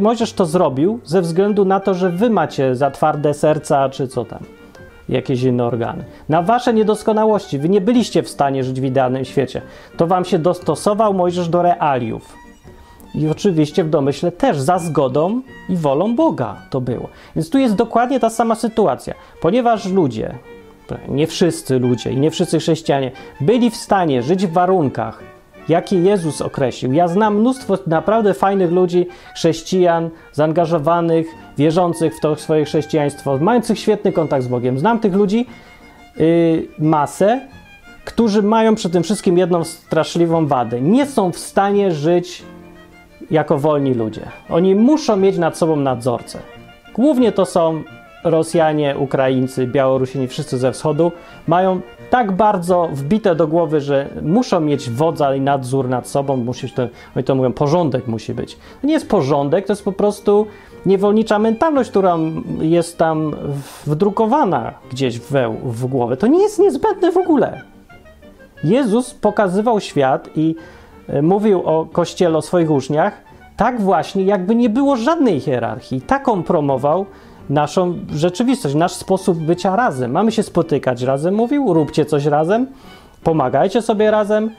[0.00, 4.24] Mojżesz to zrobił ze względu na to, że wy macie za twarde serca, czy co
[4.24, 4.38] tam,
[5.08, 6.04] jakieś inne organy.
[6.28, 9.62] Na wasze niedoskonałości, wy nie byliście w stanie żyć w idealnym świecie.
[9.96, 12.34] To wam się dostosował Mojżesz do realiów.
[13.14, 17.08] I oczywiście w domyśle też za zgodą i wolą Boga to było.
[17.36, 19.14] Więc tu jest dokładnie ta sama sytuacja.
[19.40, 20.34] Ponieważ ludzie,
[21.08, 25.22] nie wszyscy ludzie i nie wszyscy chrześcijanie byli w stanie żyć w warunkach,
[25.68, 26.92] jakie Jezus określił.
[26.92, 31.26] Ja znam mnóstwo naprawdę fajnych ludzi, chrześcijan, zaangażowanych,
[31.58, 34.78] wierzących w to swoje chrześcijaństwo, mających świetny kontakt z Bogiem.
[34.78, 35.46] Znam tych ludzi
[36.16, 37.40] yy, masę,
[38.04, 40.80] którzy mają przy tym wszystkim jedną straszliwą wadę.
[40.80, 42.42] Nie są w stanie żyć
[43.30, 44.22] jako wolni ludzie.
[44.50, 46.38] Oni muszą mieć nad sobą nadzorcę.
[46.94, 47.82] Głównie to są
[48.24, 51.12] Rosjanie, Ukraińcy, Białorusini, wszyscy ze wschodu
[51.46, 56.70] mają tak bardzo wbite do głowy, że muszą mieć wodza i nadzór nad sobą, musi
[56.70, 58.58] to, oni to mówią, porządek musi być.
[58.80, 60.46] To nie jest porządek, to jest po prostu
[60.86, 62.18] niewolnicza mentalność, która
[62.60, 63.36] jest tam
[63.86, 65.32] wdrukowana gdzieś w,
[65.64, 66.16] w głowę.
[66.16, 67.62] To nie jest niezbędne w ogóle.
[68.64, 70.54] Jezus pokazywał świat i
[71.08, 76.00] e, mówił o Kościele, o swoich uczniach, tak właśnie, jakby nie było żadnej hierarchii.
[76.00, 77.06] Taką promował,
[77.50, 80.10] naszą rzeczywistość, nasz sposób bycia razem.
[80.10, 82.66] Mamy się spotykać razem, mówił, róbcie coś razem,
[83.22, 84.50] pomagajcie sobie razem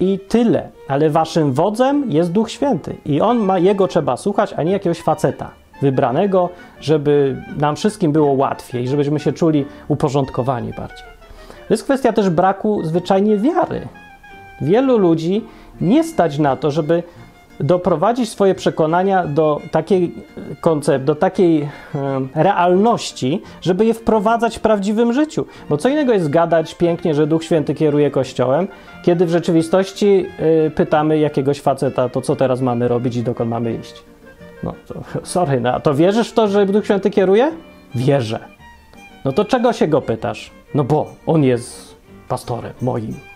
[0.00, 0.68] i tyle.
[0.88, 5.00] Ale waszym wodzem jest Duch Święty i on ma jego trzeba słuchać, a nie jakiegoś
[5.00, 5.50] faceta
[5.82, 6.48] wybranego,
[6.80, 11.06] żeby nam wszystkim było łatwiej, żebyśmy się czuli uporządkowani bardziej.
[11.68, 13.88] To jest kwestia też braku zwyczajnie wiary.
[14.60, 15.44] Wielu ludzi
[15.80, 17.02] nie stać na to, żeby
[17.60, 20.14] doprowadzić swoje przekonania do takiej
[20.60, 21.68] koncept, do takiej
[22.34, 25.46] realności, żeby je wprowadzać w prawdziwym życiu.
[25.68, 28.68] Bo co innego jest gadać pięknie, że Duch Święty kieruje Kościołem,
[29.02, 30.26] kiedy w rzeczywistości
[30.66, 34.02] y, pytamy jakiegoś faceta, to co teraz mamy robić i dokąd mamy iść.
[34.62, 37.52] No to, sorry, no, a to wierzysz w to, że Duch Święty kieruje?
[37.94, 38.38] Wierzę.
[39.24, 40.50] No to czego się go pytasz?
[40.74, 41.96] No bo on jest
[42.28, 43.29] pastorem moim.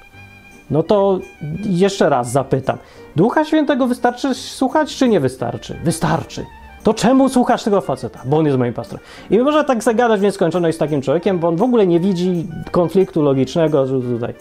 [0.70, 1.18] No to
[1.64, 2.78] jeszcze raz zapytam.
[3.16, 5.76] Ducha Świętego wystarczy słuchać, czy nie wystarczy?
[5.84, 6.44] Wystarczy.
[6.82, 8.20] To czemu słuchasz tego faceta?
[8.24, 9.04] Bo on jest moim pastorem.
[9.30, 12.46] I można tak zagadać w nieskończoność z takim człowiekiem, bo on w ogóle nie widzi
[12.70, 14.34] konfliktu logicznego tutaj.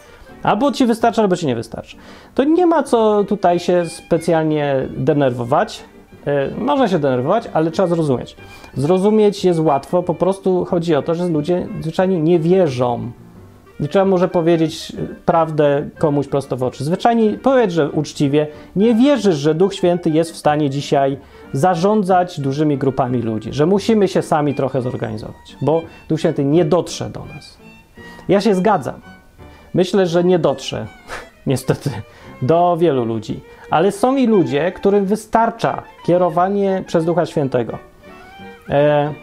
[0.43, 1.97] Albo ci wystarczy, albo ci nie wystarczy.
[2.35, 5.83] To nie ma co tutaj się specjalnie denerwować.
[6.27, 8.35] E, można się denerwować, ale trzeba zrozumieć.
[8.73, 13.11] Zrozumieć jest łatwo, po prostu chodzi o to, że ludzie zwyczajnie nie wierzą
[13.79, 14.93] i trzeba może powiedzieć
[15.25, 16.83] prawdę komuś prosto w oczy.
[16.83, 21.17] Zwyczajnie powiedz, że uczciwie nie wierzysz, że Duch Święty jest w stanie dzisiaj
[21.53, 27.09] zarządzać dużymi grupami ludzi, że musimy się sami trochę zorganizować, bo Duch Święty nie dotrze
[27.09, 27.57] do nas.
[28.29, 29.01] Ja się zgadzam.
[29.73, 30.87] myślę, że nie dotrze,
[31.47, 31.89] niestety,
[32.41, 33.39] do wielu ludzi.
[33.69, 37.77] Ale są i ludzie, którym wystarcza kierowanie przez Ducha Świętego.
[38.69, 39.13] E,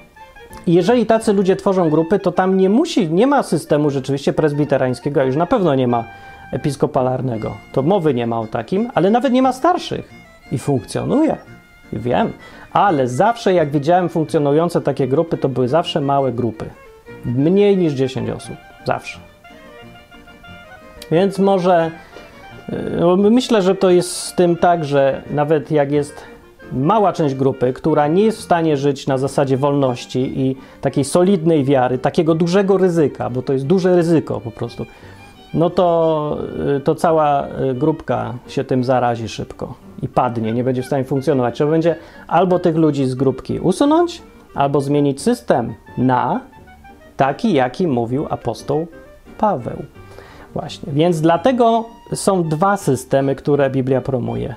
[0.66, 5.24] jeżeli tacy ludzie tworzą grupy, to tam nie musi, nie ma systemu rzeczywiście prezbiterańskiego, a
[5.24, 6.04] już na pewno nie ma
[6.52, 7.56] episkopalarnego.
[7.72, 10.10] To mowy nie ma o takim, ale nawet nie ma starszych.
[10.52, 11.36] I funkcjonuje.
[11.92, 12.32] Wiem.
[12.72, 16.64] Ale zawsze, jak widziałem funkcjonujące takie grupy, to były zawsze małe grupy.
[17.24, 18.56] Mniej niż 10 osób.
[18.84, 19.18] Zawsze.
[21.10, 21.90] Więc może
[23.00, 26.29] no, myślę, że to jest z tym tak, że nawet jak jest
[26.72, 31.64] mała część grupy, która nie jest w stanie żyć na zasadzie wolności i takiej solidnej
[31.64, 34.86] wiary, takiego dużego ryzyka, bo to jest duże ryzyko po prostu,
[35.54, 36.38] no to,
[36.76, 41.04] y, to cała y, grupka się tym zarazi szybko i padnie, nie będzie w stanie
[41.04, 41.54] funkcjonować.
[41.54, 41.96] Trzeba będzie
[42.28, 44.22] albo tych ludzi z grupki usunąć,
[44.54, 46.40] albo zmienić system na
[47.16, 48.86] taki, jaki mówił apostoł
[49.38, 49.76] Paweł.
[50.54, 50.92] Właśnie.
[50.92, 54.54] Więc dlatego są dwa systemy, które Biblia promuje.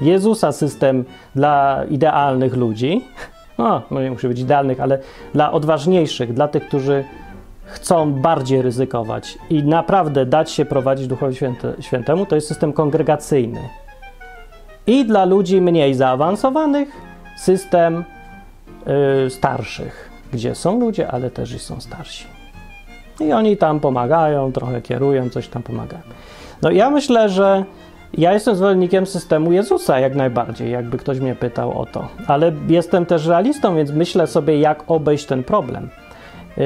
[0.00, 3.04] Jezusa system dla idealnych ludzi,
[3.58, 4.98] no, nie musi być idealnych, ale
[5.34, 7.04] dla odważniejszych, dla tych, którzy
[7.66, 11.36] chcą bardziej ryzykować i naprawdę dać się prowadzić Duchowi
[11.80, 13.60] Świętemu, to jest system kongregacyjny.
[14.86, 16.88] I dla ludzi mniej zaawansowanych
[17.36, 18.04] system
[18.86, 22.26] yy, starszych, gdzie są ludzie, ale też i są starsi.
[23.20, 26.02] I oni tam pomagają, trochę kierują, coś tam pomagają.
[26.62, 27.64] No ja myślę, że
[28.14, 32.08] ja jestem zwolennikiem systemu Jezusa jak najbardziej, jakby ktoś mnie pytał o to.
[32.26, 35.88] Ale jestem też realistą, więc myślę sobie, jak obejść ten problem.
[36.56, 36.64] Yy,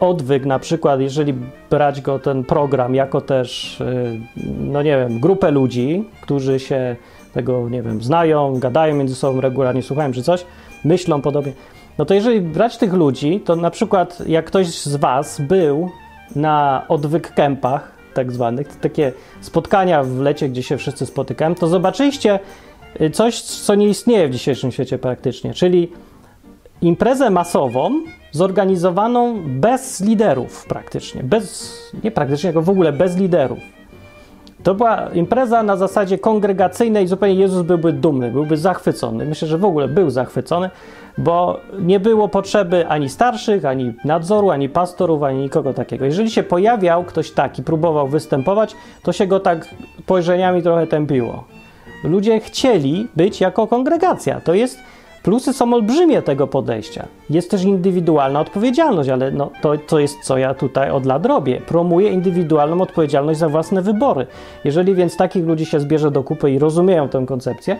[0.00, 1.34] odwyk na przykład, jeżeli
[1.70, 6.96] brać go ten program jako też, yy, no nie wiem, grupę ludzi, którzy się
[7.32, 10.44] tego, nie wiem, znają, gadają między sobą regularnie, słuchają czy coś,
[10.84, 11.52] myślą podobnie,
[11.98, 15.90] no to jeżeli brać tych ludzi, to na przykład jak ktoś z Was był
[16.36, 22.38] na odwyk kempach, tak zwanych, takie spotkania w lecie, gdzie się wszyscy spotykają, to zobaczyliście
[23.00, 25.92] y, coś, co nie istnieje w dzisiejszym świecie praktycznie, czyli
[26.80, 27.90] imprezę masową
[28.32, 33.77] zorganizowaną bez liderów praktycznie, bez, nie praktycznie, tylko w ogóle bez liderów.
[34.68, 39.26] To była impreza na zasadzie kongregacyjnej, zupełnie Jezus byłby dumny, byłby zachwycony.
[39.26, 40.70] Myślę, że w ogóle był zachwycony,
[41.18, 46.04] bo nie było potrzeby ani starszych, ani nadzoru, ani pastorów, ani nikogo takiego.
[46.04, 49.66] Jeżeli się pojawiał ktoś taki, próbował występować, to się go tak
[50.00, 51.44] spojrzeniami trochę tępiło.
[52.04, 54.40] Ludzie chcieli być jako kongregacja.
[54.40, 54.78] To jest
[55.28, 57.06] Plusy są olbrzymie tego podejścia.
[57.30, 61.60] Jest też indywidualna odpowiedzialność, ale no, to, to jest co ja tutaj od lat robię.
[61.66, 64.26] Promuję indywidualną odpowiedzialność za własne wybory.
[64.64, 67.76] Jeżeli więc takich ludzi się zbierze do kupy i rozumieją tę koncepcję,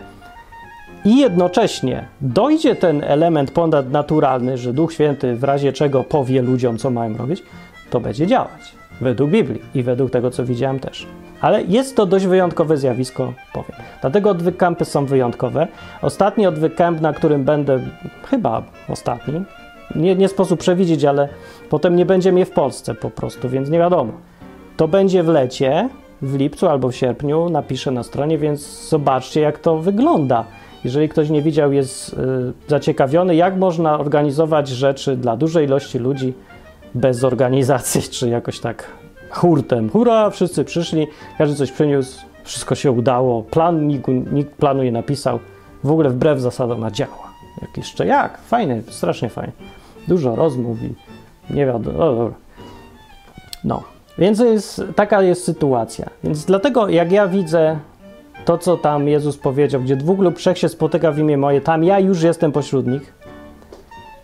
[1.05, 6.89] i jednocześnie dojdzie ten element ponadnaturalny, że Duch Święty w razie czego powie ludziom, co
[6.89, 7.43] mają robić,
[7.89, 8.75] to będzie działać.
[9.01, 11.07] Według Biblii i według tego, co widziałem też.
[11.41, 13.71] Ale jest to dość wyjątkowe zjawisko, powiem.
[14.01, 15.67] Dlatego odwykampy są wyjątkowe.
[16.01, 17.79] Ostatni odwykamp, na którym będę,
[18.29, 19.43] chyba ostatni,
[19.95, 21.29] nie, nie sposób przewidzieć, ale
[21.69, 24.13] potem nie będzie mnie w Polsce po prostu, więc nie wiadomo.
[24.77, 25.89] To będzie w lecie,
[26.21, 30.45] w lipcu albo w sierpniu, napiszę na stronie, więc zobaczcie, jak to wygląda.
[30.83, 32.17] Jeżeli ktoś nie widział, jest y,
[32.67, 36.33] zaciekawiony, jak można organizować rzeczy dla dużej ilości ludzi
[36.95, 38.87] bez organizacji, czy jakoś tak
[39.29, 39.89] hurtem.
[39.89, 41.07] Hurra, wszyscy przyszli,
[41.37, 45.39] każdy coś przyniósł, wszystko się udało, plan, nikt, nikt planu nie napisał,
[45.83, 47.29] w ogóle wbrew zasadom na działa.
[47.61, 48.37] Jak jeszcze jak?
[48.41, 49.53] Fajne, strasznie fajnie.
[50.07, 50.95] Dużo rozmów i
[51.53, 51.97] nie wiadomo.
[51.97, 52.31] No,
[53.63, 53.83] no.
[54.17, 56.05] Więc jest, taka jest sytuacja.
[56.23, 57.79] Więc dlatego jak ja widzę
[58.45, 61.83] to, co tam Jezus powiedział, gdzie dwóch lub trzech się spotyka w imię moje, tam
[61.83, 63.13] ja już jestem pośród nich,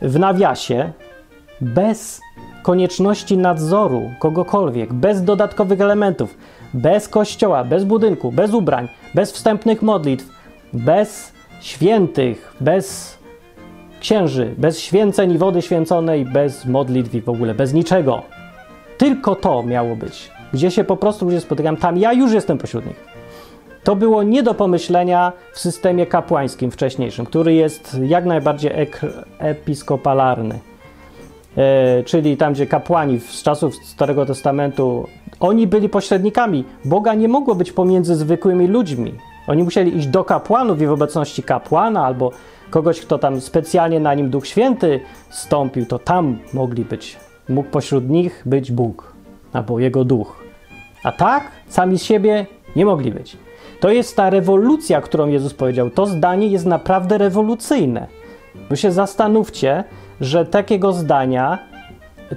[0.02, 0.92] w nawiasie,
[1.62, 2.22] bez
[2.66, 6.38] konieczności nadzoru kogokolwiek, bez dodatkowych elementów,
[6.74, 10.26] bez kościoła, bez budynku, bez ubrań, bez wstępnych modlitw,
[10.74, 13.18] bez świętych, bez
[14.00, 18.22] księży, bez święceń i wody święconej, bez modlitw i w ogóle bez niczego.
[18.98, 20.32] Tylko to miało być.
[20.54, 23.06] Gdzie się po prostu ludzie spotykają, tam ja już jestem pośród nich.
[23.84, 28.72] To było nie do pomyślenia w systemie kapłańskim wcześniejszym, który jest jak najbardziej
[29.40, 30.60] episkopalarny.
[31.58, 35.08] E, czyli tam, gdzie kapłani z czasów Starego Testamentu,
[35.40, 36.64] oni byli pośrednikami.
[36.86, 39.14] Boga nie mogło być pomiędzy zwykłymi ludźmi.
[39.48, 42.32] Oni musieli iść do kapłanów i w obecności kapłana albo
[42.70, 45.00] kogoś, kto tam specjalnie na nim Duch Święty
[45.30, 47.18] stąpił, to tam mogli być.
[47.50, 49.14] Mógł pośród nich być Bóg
[49.54, 50.44] albo Jego Duch.
[51.04, 52.46] A tak sami z siebie
[52.76, 53.38] nie mogli być.
[53.80, 55.90] To jest ta rewolucja, którą Jezus powiedział.
[55.90, 58.08] To zdanie jest naprawdę rewolucyjne.
[58.70, 59.84] Wy się zastanówcie,
[60.22, 61.60] że takiego zdania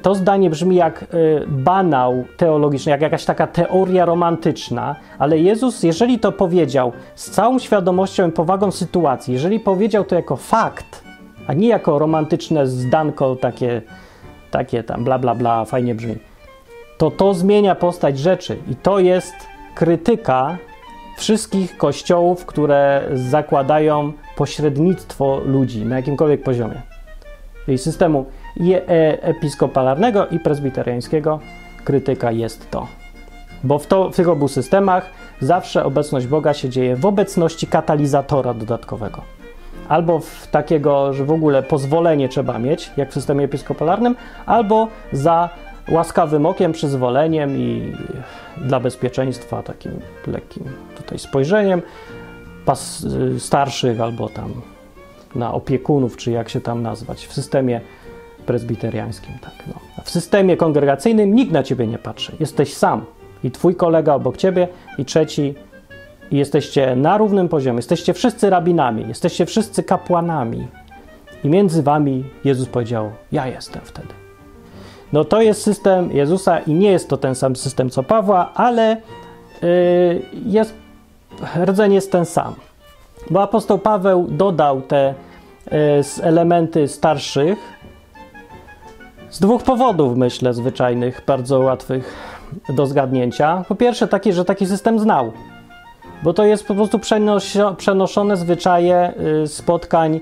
[0.02, 1.06] to zdanie brzmi jak y,
[1.48, 8.28] banał teologiczny, jak jakaś taka teoria romantyczna, ale Jezus, jeżeli to powiedział z całą świadomością
[8.28, 11.04] i powagą sytuacji, jeżeli powiedział to jako fakt,
[11.46, 13.82] a nie jako romantyczne zdanko takie,
[14.50, 16.16] takie tam bla bla bla, fajnie brzmi,
[16.98, 19.34] to to zmienia postać rzeczy i to jest
[19.74, 20.58] krytyka
[21.16, 26.87] wszystkich kościołów, które zakładają pośrednictwo ludzi na jakimkolwiek poziomie.
[27.76, 28.26] Systemu
[28.60, 31.40] e, episkopalarnego i prezbiteriańskiego
[31.84, 32.86] krytyka jest to.
[33.64, 35.10] Bo w, to, w tych obu systemach
[35.40, 39.22] zawsze obecność Boga się dzieje w obecności katalizatora dodatkowego.
[39.88, 44.16] Albo w takiego, że w ogóle pozwolenie trzeba mieć, jak w systemie episkopalarnym,
[44.46, 45.48] albo za
[45.90, 47.92] łaskawym okiem, przyzwoleniem i
[48.56, 49.92] dla bezpieczeństwa takim
[50.26, 50.64] lekkim
[50.96, 51.82] tutaj spojrzeniem
[52.64, 54.52] pas, y, starszych albo tam
[55.34, 57.80] na opiekunów, czy jak się tam nazwać, w systemie
[58.46, 59.32] prezbiteriańskim.
[59.40, 60.02] Tak, no.
[60.04, 62.32] W systemie kongregacyjnym nikt na ciebie nie patrzy.
[62.40, 63.04] Jesteś sam
[63.44, 64.68] i twój kolega obok ciebie
[64.98, 65.54] i trzeci
[66.30, 67.76] i jesteście na równym poziomie.
[67.76, 70.68] Jesteście wszyscy rabinami, jesteście wszyscy kapłanami.
[71.44, 74.14] I między wami Jezus powiedział: Ja jestem wtedy.
[75.12, 78.96] No to jest system Jezusa i nie jest to ten sam system co Pawła, ale
[79.62, 80.74] yy, jest,
[81.64, 82.54] rdzeń jest ten sam.
[83.30, 85.14] Bo apostoł Paweł dodał te
[85.70, 85.78] yy,
[86.22, 87.58] elementy starszych
[89.30, 92.14] z dwóch powodów, myślę, zwyczajnych, bardzo łatwych
[92.68, 93.64] do zgadnięcia.
[93.68, 95.32] Po pierwsze, taki, że taki system znał,
[96.22, 96.98] bo to jest po prostu
[97.76, 100.20] przenoszone zwyczaje yy, spotkań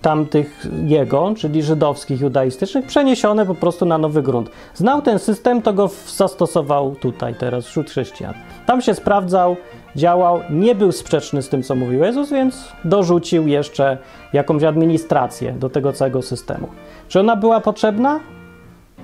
[0.00, 4.50] tamtych jego, czyli żydowskich, judaistycznych, przeniesione po prostu na nowy grunt.
[4.74, 8.34] Znał ten system, to go zastosował tutaj teraz wśród chrześcijan.
[8.66, 9.56] Tam się sprawdzał,
[9.96, 13.98] działał, nie był sprzeczny z tym, co mówił Jezus, więc dorzucił jeszcze
[14.32, 16.68] jakąś administrację do tego całego systemu.
[17.08, 18.20] Czy ona była potrzebna?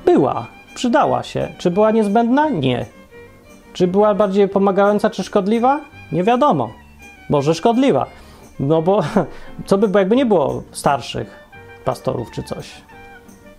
[0.05, 1.49] Była, przydała się.
[1.59, 2.49] Czy była niezbędna?
[2.49, 2.87] Nie.
[3.73, 5.81] Czy była bardziej pomagająca czy szkodliwa?
[6.13, 6.71] Nie wiadomo.
[7.31, 8.07] Może szkodliwa.
[8.61, 9.01] No bo
[9.67, 11.41] co by było, jakby nie było starszych
[11.85, 12.90] pastorów czy coś?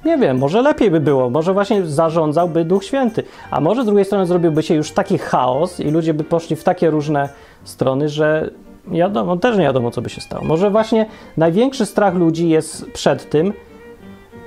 [0.05, 4.05] Nie wiem, może lepiej by było, może właśnie zarządzałby Duch Święty, a może z drugiej
[4.05, 7.29] strony zrobiłby się już taki chaos i ludzie by poszli w takie różne
[7.63, 8.49] strony, że
[8.87, 10.45] wiadomo, też nie wiadomo, co by się stało.
[10.45, 11.05] Może właśnie
[11.37, 13.53] największy strach ludzi jest przed tym,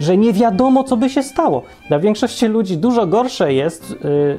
[0.00, 1.62] że nie wiadomo, co by się stało.
[1.88, 3.96] Dla większości ludzi dużo gorsze jest,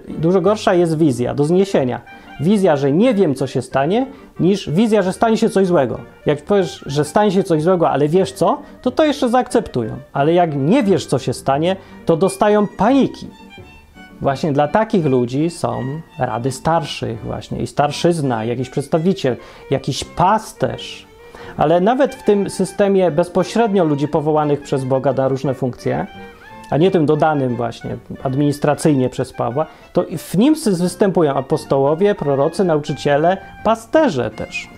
[0.08, 2.02] yy, dużo gorsza jest wizja do zniesienia
[2.40, 4.08] wizja, że nie wiem, co się stanie,
[4.40, 6.00] niż wizja, że stanie się coś złego.
[6.26, 9.98] Jak powiesz, że stanie się coś złego, ale wiesz co, to to jeszcze zaakceptują.
[10.14, 11.76] Ale jak nie wiesz, co się stanie,
[12.06, 13.28] to dostają paniki.
[14.22, 15.84] Właśnie dla takich ludzi są
[16.20, 19.38] rady starszych, właśnie i starszyzna, jakiś przedstawiciel,
[19.72, 21.08] jakiś pasterz.
[21.58, 26.08] Ale nawet w tym systemie bezpośrednio ludzi powołanych przez Boga na różne funkcje,
[26.70, 33.38] a nie tym dodanym właśnie administracyjnie przez Pawła, to w nim występują apostołowie, prorocy, nauczyciele,
[33.64, 34.70] pasterze też.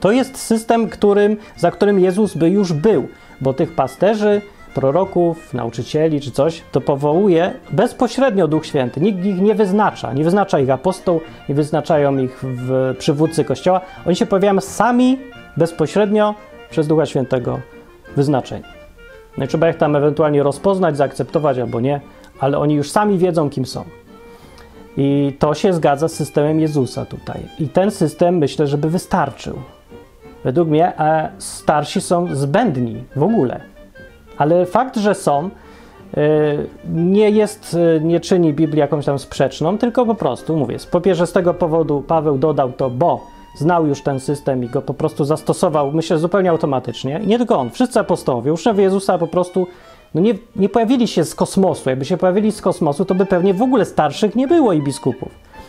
[0.00, 3.08] To jest system, którym, za którym Jezus by już był,
[3.40, 4.40] bo tych pasterzy,
[4.74, 9.00] proroków, nauczycieli czy coś, to powołuje bezpośrednio Duch Święty.
[9.00, 10.12] Nikt ich nie wyznacza.
[10.12, 13.80] Nie wyznacza ich apostoł, nie wyznaczają ich w przywódcy Kościoła.
[14.06, 15.18] Oni się pojawiają sami
[15.56, 16.34] bezpośrednio
[16.70, 17.60] przez Ducha Świętego
[18.16, 18.81] wyznaczeni.
[19.38, 22.00] No i trzeba ich tam ewentualnie rozpoznać, zaakceptować albo nie,
[22.40, 23.84] ale oni już sami wiedzą, kim są.
[24.96, 27.40] I to się zgadza z systemem Jezusa tutaj.
[27.58, 29.58] I ten system myślę, żeby wystarczył.
[30.44, 33.60] Według mnie e, starsi są zbędni w ogóle.
[34.38, 35.50] Ale fakt, że są,
[36.16, 36.20] e,
[36.94, 41.26] nie jest, e, nie czyni Biblii jakąś tam sprzeczną, tylko po prostu, mówię, po pierwsze
[41.26, 45.24] z tego powodu Paweł dodał to, bo znał już ten system i go po prostu
[45.24, 47.20] zastosował, myślę, zupełnie automatycznie.
[47.24, 49.66] I nie tylko on, wszyscy apostołowie, uczniowie Jezusa po prostu
[50.14, 51.90] no nie, nie pojawili się z kosmosu.
[51.90, 55.28] Jakby się pojawili z kosmosu, to by pewnie w ogóle starszych nie było i biskupów.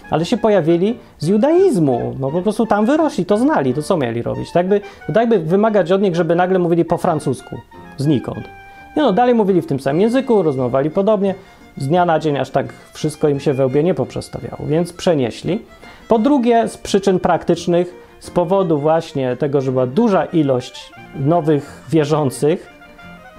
[0.10, 2.16] Ale się pojawili z judaizmu.
[2.20, 4.52] No po prostu tam wyrośli, to znali, to co mieli robić.
[4.52, 4.82] Tak by,
[5.14, 7.58] tak by wymagać od nich, żeby nagle mówili po francusku.
[7.98, 8.50] Znikąd.
[8.98, 11.36] Nie no, dalej mówili w tym samym języku, rozmawiali podobnie.
[11.78, 15.60] Z dnia na dzień aż tak wszystko im się we łbie nie poprzestawiało, więc przenieśli.
[16.08, 22.70] Po drugie, z przyczyn praktycznych, z powodu właśnie tego, że była duża ilość nowych wierzących,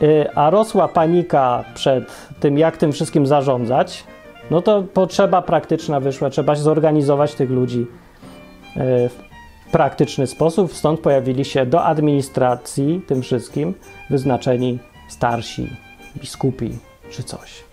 [0.03, 2.05] y, a rosła panika przed
[2.41, 4.05] tym, jak tym wszystkim zarządzać,
[4.51, 10.75] no to potrzeba praktyczna wyszła, trzeba zorganizować tych ludzi y, w praktyczny sposób.
[10.75, 13.75] Stąd pojawili się do administracji tym wszystkim
[14.11, 15.69] wyznaczeni starsi,
[16.17, 16.79] biskupi
[17.11, 17.65] czy coś.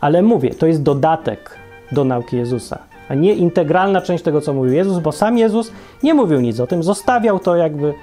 [0.00, 1.58] Ale mówię, to jest dodatek
[1.92, 2.78] do nauki Jezusa
[3.08, 6.66] a nie integralna część tego, co mówił Jezus, bo sam Jezus nie mówił nic o
[6.66, 7.94] tym, zostawiał to jakby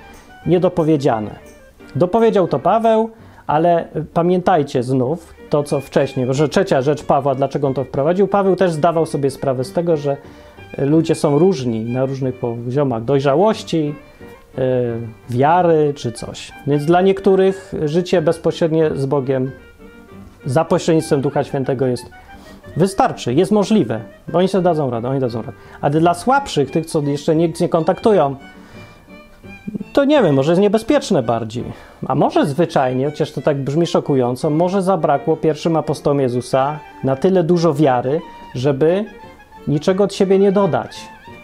[0.46, 1.36] niedopowiedziane.
[1.96, 3.10] Dopowiedział to Paweł,
[3.48, 8.56] ale pamiętajcie znów, to, co wcześniej, że trzecia rzecz Pawła, dlaczego on to wprowadził, Paweł
[8.56, 10.18] też zdawał sobie sprawę z tego, że
[10.78, 13.96] ludzie są różni na różnych poziomach dojrzałości,
[14.58, 14.64] yy,
[15.30, 16.52] wiary czy coś.
[16.68, 19.52] Więc dla niektórych życie bezpośrednie z Bogiem
[20.46, 22.06] za pośrednictwem Ducha Świętego jest
[22.78, 25.58] wystarczy, jest możliwe, bo oni sobie dadzą radę, oni dadzą radę.
[25.82, 28.36] Ale dla słabszych, tych, co jeszcze nikt nie kontaktują,
[29.94, 31.64] to nie wiem, może jest niebezpieczne bardziej.
[32.08, 37.44] A może zwyczajnie, chociaż to tak brzmi szokująco, może zabrakło pierwszym apostołom Jezusa na tyle
[37.44, 38.22] dużo wiary,
[38.56, 39.06] żeby
[39.68, 40.98] niczego od siebie nie dodać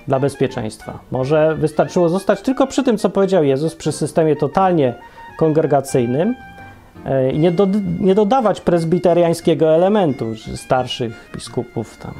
[0.07, 0.99] dla bezpieczeństwa.
[1.11, 4.93] Może wystarczyło zostać tylko przy tym, co powiedział Jezus, przy systemie totalnie
[5.37, 6.35] kongregacyjnym
[7.33, 7.67] nie, do,
[7.99, 10.25] nie dodawać prezbiteriańskiego elementu
[10.55, 12.13] starszych biskupów tam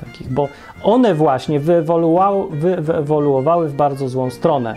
[0.00, 0.48] takich, bo
[0.82, 4.76] one właśnie wyewoluowały, wyewoluowały w bardzo złą stronę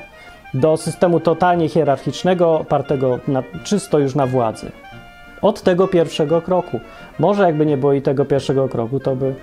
[0.53, 4.71] do systemu totalnie hierarchicznego, opartego na, czysto już na władzy.
[5.41, 6.79] Od tego pierwszego kroku.
[7.19, 9.35] Może jakby nie było i tego pierwszego kroku, to by,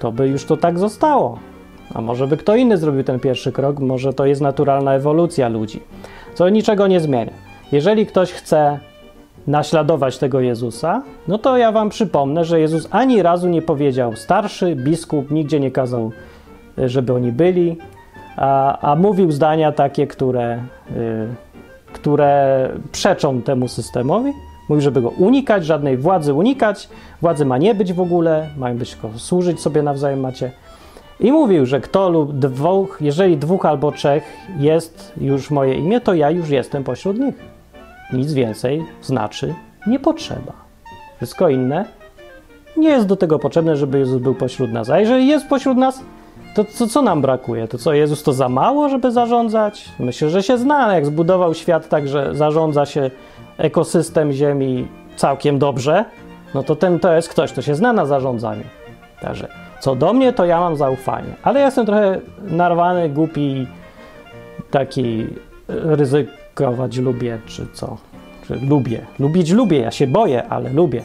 [0.00, 1.38] to by już to tak zostało.
[1.94, 5.80] A może by kto inny zrobił ten pierwszy krok, może to jest naturalna ewolucja ludzi,
[6.34, 7.32] co niczego nie zmienia.
[7.72, 8.80] Jeżeli ktoś chce
[9.46, 14.76] naśladować tego Jezusa, no to ja wam przypomnę, że Jezus ani razu nie powiedział starszy,
[14.76, 16.10] biskup, nigdzie nie kazał,
[16.78, 17.76] żeby oni byli,
[18.36, 20.58] a, a mówił zdania takie, które,
[20.96, 21.26] y,
[21.92, 24.32] które przeczą temu systemowi.
[24.68, 26.88] Mówił, żeby go unikać, żadnej władzy unikać,
[27.22, 30.50] władzy ma nie być w ogóle, mają być tylko służyć sobie nawzajem macie.
[31.20, 34.24] I mówił, że kto lub dwóch, jeżeli dwóch albo trzech
[34.58, 37.59] jest już moje imię, to ja już jestem pośród nich.
[38.12, 39.54] Nic więcej znaczy
[39.86, 40.52] nie potrzeba.
[41.16, 41.84] Wszystko inne
[42.76, 44.90] nie jest do tego potrzebne, żeby Jezus był pośród nas.
[44.90, 46.02] A jeżeli jest pośród nas,
[46.54, 47.68] to, to co nam brakuje?
[47.68, 49.88] To co, Jezus to za mało, żeby zarządzać?
[49.98, 53.10] Myślę, że się zna, jak zbudował świat tak, że zarządza się
[53.58, 56.04] ekosystem Ziemi całkiem dobrze,
[56.54, 58.64] no to ten to jest ktoś, kto się zna na zarządzaniu.
[59.20, 59.48] Także
[59.80, 61.34] co do mnie, to ja mam zaufanie.
[61.42, 63.66] Ale ja jestem trochę narwany, głupi,
[64.70, 65.26] taki
[67.02, 67.96] lubię, czy co?
[68.46, 69.06] Czy lubię.
[69.18, 71.02] Lubić lubię, ja się boję, ale lubię.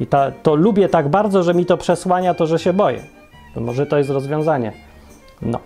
[0.00, 3.02] I ta, to lubię tak bardzo, że mi to przesłania to, że się boję.
[3.54, 4.72] To może to jest rozwiązanie.
[5.42, 5.58] No.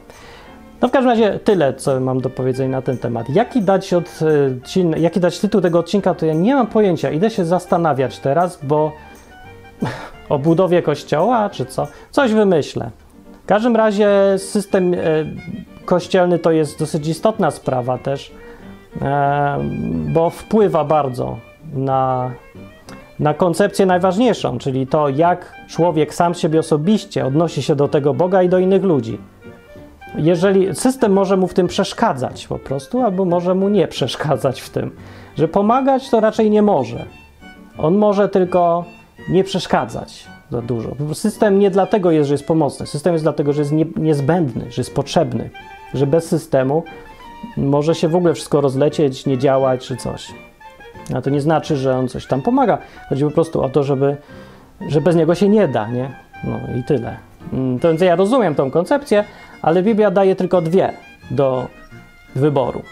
[0.82, 3.30] No w każdym razie tyle, co mam do powiedzenia na ten temat.
[3.30, 4.20] Jaki dać, od,
[4.76, 7.10] e, jaki dać tytuł tego odcinka, to ja nie mam pojęcia.
[7.10, 8.92] Idę się zastanawiać teraz, bo
[10.28, 11.88] o budowie kościoła, czy co?
[12.10, 12.90] Coś wymyślę.
[13.42, 14.98] W każdym razie system e,
[15.84, 18.32] kościelny to jest dosyć istotna sprawa też,
[20.08, 21.36] bo wpływa bardzo
[21.74, 22.30] na,
[23.18, 28.42] na koncepcję najważniejszą, czyli to, jak człowiek sam siebie osobiście odnosi się do tego Boga
[28.42, 29.18] i do innych ludzi
[30.16, 34.70] jeżeli system może mu w tym przeszkadzać po prostu, albo może mu nie przeszkadzać w
[34.70, 34.90] tym,
[35.36, 37.04] że pomagać to raczej nie może.
[37.78, 38.84] On może tylko
[39.28, 40.90] nie przeszkadzać za dużo.
[41.12, 42.86] System nie dlatego jest, że jest pomocny.
[42.86, 45.50] System jest dlatego, że jest nie, niezbędny, że jest potrzebny,
[45.94, 46.82] że bez systemu
[47.56, 50.34] może się w ogóle wszystko rozlecieć, nie działać czy coś.
[51.14, 52.78] A to nie znaczy, że on coś tam pomaga.
[53.08, 54.16] Chodzi po prostu o to, żeby,
[54.88, 56.10] że bez niego się nie da, nie?
[56.44, 57.16] No i tyle.
[57.52, 59.24] Mm, to więc ja rozumiem tą koncepcję,
[59.62, 60.92] ale Biblia daje tylko dwie
[61.30, 61.66] do
[62.34, 62.82] wyboru,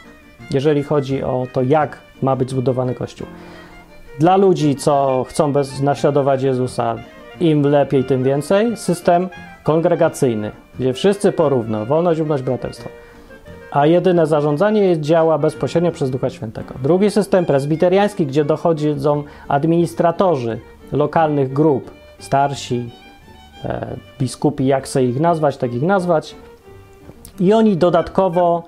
[0.50, 3.26] jeżeli chodzi o to, jak ma być zbudowany Kościół.
[4.18, 6.96] Dla ludzi, co chcą bez, naśladować Jezusa,
[7.40, 9.28] im lepiej, tym więcej, system
[9.62, 12.88] kongregacyjny, gdzie wszyscy porówno, wolność, równość, braterstwo.
[13.70, 16.74] A jedyne zarządzanie działa bezpośrednio przez Ducha Świętego.
[16.82, 20.60] Drugi system prezbiteriański, gdzie dochodzą administratorzy
[20.92, 22.90] lokalnych grup, starsi,
[23.64, 26.34] e, biskupi, jak sobie ich nazwać, tak ich nazwać,
[27.40, 28.62] i oni dodatkowo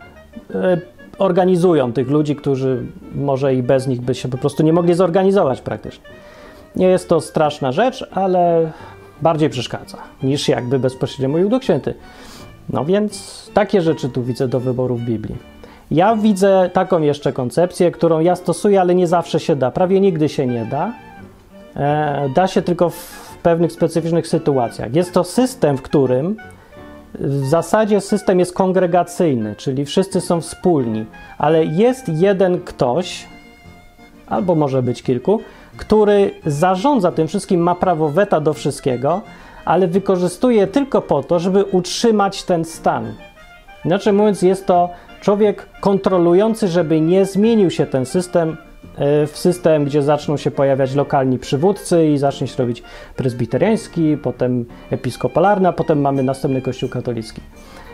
[0.55, 0.79] e,
[1.19, 5.61] organizują tych ludzi, którzy może i bez nich by się po prostu nie mogli zorganizować
[5.61, 6.05] praktycznie.
[6.77, 8.73] Nie jest to straszna rzecz, ale
[9.23, 11.95] bardziej przeszkadza niż jakby bezpośrednio mówił Duch Święty.
[12.69, 15.37] No więc takie rzeczy tu widzę do wyboru w Biblii.
[15.91, 19.71] Ja widzę taką jeszcze koncepcję, którą ja stosuję, ale nie zawsze się da.
[19.71, 20.93] Prawie nigdy się nie da.
[21.77, 24.95] E, da się tylko w pewnych specyficznych sytuacjach.
[24.95, 26.37] Jest to system, w którym
[27.15, 31.07] w zasadzie system jest kongregacyjny, czyli wszyscy są wspólni,
[31.39, 33.27] ale jest jeden ktoś,
[34.27, 35.41] albo może być kilku,
[35.77, 39.21] który zarządza tym wszystkim, ma prawo weta do wszystkiego,
[39.65, 43.15] ale wykorzystuje tylko po to, żeby utrzymać ten stan.
[43.85, 44.91] Inaczej mówiąc, jest to
[45.21, 48.57] człowiek kontrolujący, żeby nie zmienił się ten system
[48.97, 52.83] E, w system, gdzie zaczną się pojawiać lokalni przywódcy i zacznie się robić
[53.17, 57.41] prezbiteriański, potem episkopalarny, a potem mamy następny kościół katolicki.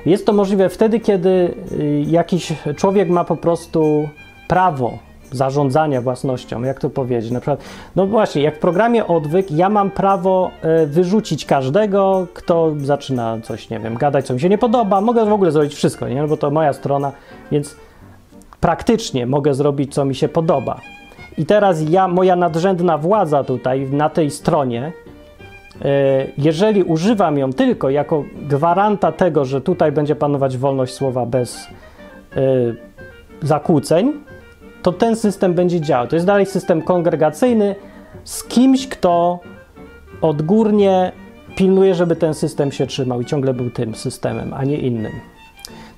[0.06, 4.08] Jest to możliwe wtedy, kiedy y, jakiś człowiek ma po prostu
[4.48, 4.98] prawo
[5.32, 7.30] zarządzania własnością, jak to powiedzieć?
[7.30, 7.64] Na przykład,
[7.96, 10.50] no właśnie, jak w programie odwyk, ja mam prawo
[10.82, 15.24] y, wyrzucić każdego, kto zaczyna coś, nie wiem, gadać, co mi się nie podoba, mogę
[15.24, 16.26] w ogóle zrobić wszystko, nie?
[16.26, 17.12] Bo to moja strona,
[17.52, 17.76] więc
[18.60, 20.80] praktycznie mogę zrobić, co mi się podoba.
[21.38, 24.92] I teraz ja, moja nadrzędna władza tutaj, na tej stronie,
[25.82, 31.66] e, jeżeli używam ją tylko jako gwaranta tego, że tutaj będzie panować wolność słowa bez
[32.36, 32.40] e,
[33.42, 34.12] zakłóceń,
[34.82, 36.06] to ten system będzie działał.
[36.06, 37.74] To jest dalej system kongregacyjny
[38.24, 39.40] z kimś, kto
[40.20, 41.12] odgórnie
[41.56, 45.12] pilnuje, żeby ten system się trzymał i ciągle był tym systemem, a nie innym.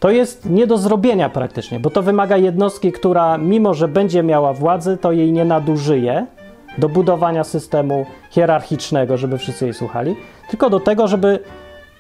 [0.01, 4.53] To jest nie do zrobienia praktycznie, bo to wymaga jednostki, która mimo, że będzie miała
[4.53, 6.27] władzę, to jej nie nadużyje
[6.79, 10.17] do budowania systemu hierarchicznego, żeby wszyscy jej słuchali,
[10.51, 11.39] tylko do tego, żeby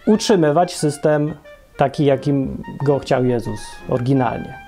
[0.06, 1.34] utrzymywać system
[1.76, 4.59] taki, jakim go chciał Jezus oryginalnie.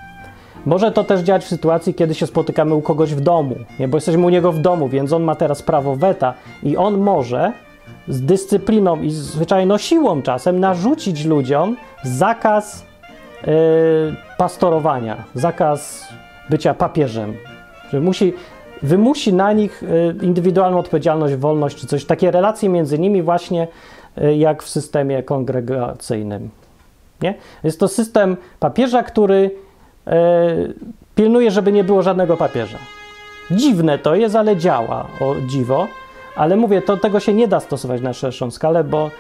[0.67, 3.89] Może to też działać w sytuacji, kiedy się spotykamy u kogoś w domu, nie?
[3.89, 7.53] bo jesteśmy u niego w domu, więc on ma teraz prawo weta i on może
[8.09, 12.87] z dyscypliną i zwyczajną siłą czasem narzucić ludziom zakaz
[13.47, 13.53] yy,
[14.39, 16.09] pastorowania, zakaz
[16.51, 17.35] bycia papieżem,
[17.91, 18.33] że musi,
[18.83, 19.83] wymusi na nich
[20.21, 23.69] yy, indywidualną odpowiedzialność, wolność czy coś, takie relacje między nimi właśnie
[24.17, 26.51] yy, jak w systemie kongregacyjnym.
[27.23, 27.35] Nie?
[27.65, 29.51] Jest to system papieża, który
[31.15, 32.79] pilnuje, żeby nie było żadnego papieża.
[33.51, 35.89] Dziwne to jest, ale działa, o dziwo.
[36.37, 39.11] Ale mówię, to tego się nie da stosować na szerszą skalę, bo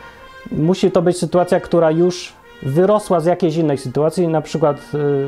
[0.51, 4.81] musi to być sytuacja, która już wyrosła z jakiejś innej sytuacji, na przykład e,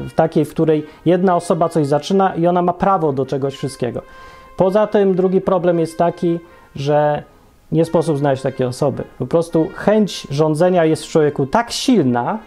[0.08, 4.02] w takiej, w której jedna osoba coś zaczyna i ona ma prawo do czegoś wszystkiego.
[4.56, 6.38] Poza tym drugi problem jest taki,
[6.76, 7.22] że
[7.72, 9.04] nie sposób znaleźć takiej osoby.
[9.18, 12.38] Po prostu chęć rządzenia jest w człowieku tak silna,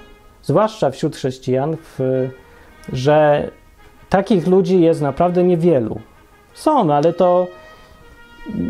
[0.44, 2.30] zwłaszcza wśród chrześcijan, w
[2.94, 3.50] że
[4.10, 6.00] takich ludzi jest naprawdę niewielu.
[6.54, 7.48] Są, no, ale to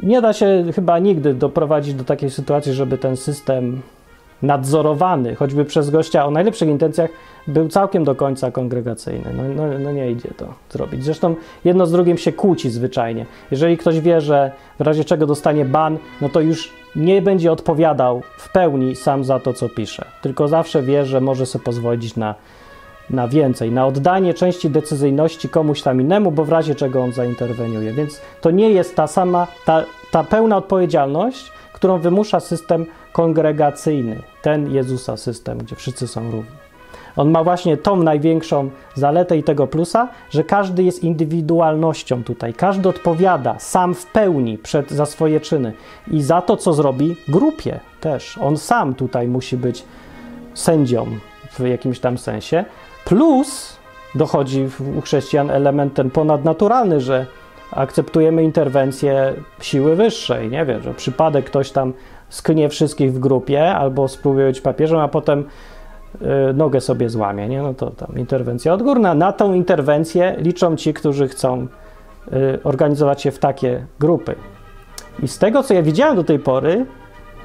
[0.04, 3.82] nie da się chyba nigdy doprowadzić do takiej sytuacji, żeby ten system
[4.42, 7.10] nadzorowany, choćby przez gościa o najlepszych intencjach,
[7.48, 9.34] był całkiem do końca kongregacyjny.
[9.38, 11.04] No, no, no, nie idzie to zrobić.
[11.04, 13.26] Zresztą jedno z drugim się kłóci zwyczajnie.
[13.52, 18.22] Jeżeli ktoś wie, że w razie czego dostanie ban, no to już nie będzie odpowiadał
[18.38, 22.36] w pełni sam za to, co pisze, tylko zawsze wie, że może sobie pozwolić na
[23.10, 27.94] na więcej, na oddanie części decyzyjności komuś tam innemu, bo w razie czego on zainterweniuje.
[27.94, 34.72] Więc to nie jest ta sama, ta, ta pełna odpowiedzialność, którą wymusza system kongregacyjny, ten
[34.72, 36.68] Jezusa system, gdzie wszyscy są równi.
[37.18, 42.54] On ma właśnie tą największą zaletę i tego plusa, że każdy jest indywidualnością tutaj.
[42.54, 45.74] Każdy odpowiada sam w pełni przed, za swoje czyny
[46.12, 48.38] i za to, co zrobi grupie też.
[48.38, 49.84] On sam tutaj musi być
[50.54, 51.08] sędzią
[51.60, 52.66] w jakimś tam sensie,
[53.08, 53.78] Plus
[54.16, 57.26] dochodzi u chrześcijan element ten ponadnaturalny, że
[57.72, 60.50] akceptujemy interwencję siły wyższej.
[60.50, 61.94] Nie wiem, że przypadek ktoś tam
[62.30, 65.46] sknie wszystkich w grupie albo spróbuje być papieżem, a potem
[66.50, 67.62] y, nogę sobie złamie, nie?
[67.62, 69.14] No to tam interwencja odgórna.
[69.14, 71.68] Na tą interwencję liczą ci, którzy chcą
[72.34, 74.36] y, organizować się w takie grupy.
[75.24, 76.86] I z tego, co ja widziałem do tej pory,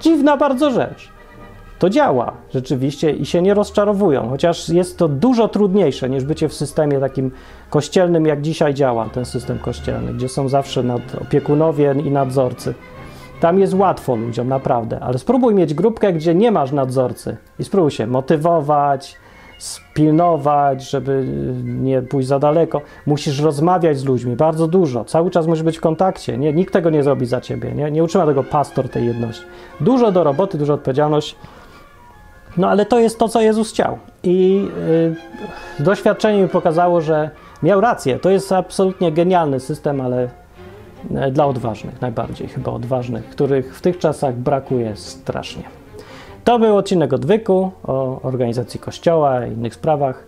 [0.01, 1.13] dziwna bardzo rzecz
[1.83, 6.55] to działa rzeczywiście i się nie rozczarowują, chociaż jest to dużo trudniejsze niż bycie w
[6.55, 7.31] systemie takim
[7.71, 10.85] kościelnym, jak dzisiaj działa ten system kościelny, gdzie są zawsze
[11.21, 12.75] opiekunowie i nadzorcy.
[13.41, 17.91] Tam jest łatwo ludziom, naprawdę, ale spróbuj mieć grupkę, gdzie nie masz nadzorcy i spróbuj
[17.91, 19.17] się motywować,
[19.59, 21.25] spilnować, żeby
[21.65, 22.81] nie pójść za daleko.
[23.07, 26.39] Musisz rozmawiać z ludźmi bardzo dużo, cały czas musisz być w kontakcie.
[26.39, 29.45] Nie, nikt tego nie zrobi za ciebie, nie, nie utrzyma tego pastor tej jedności.
[29.81, 31.37] Dużo do roboty, dużo odpowiedzialność.
[32.57, 33.99] No ale to jest to, co Jezus chciał.
[34.23, 34.69] I
[35.79, 37.31] yy, doświadczenie mi pokazało, że
[37.63, 38.19] miał rację.
[38.19, 40.29] To jest absolutnie genialny system, ale
[41.29, 45.63] y, dla odważnych, najbardziej chyba odważnych, których w tych czasach brakuje strasznie.
[46.45, 50.27] To był odcinek odwyku o organizacji kościoła i innych sprawach.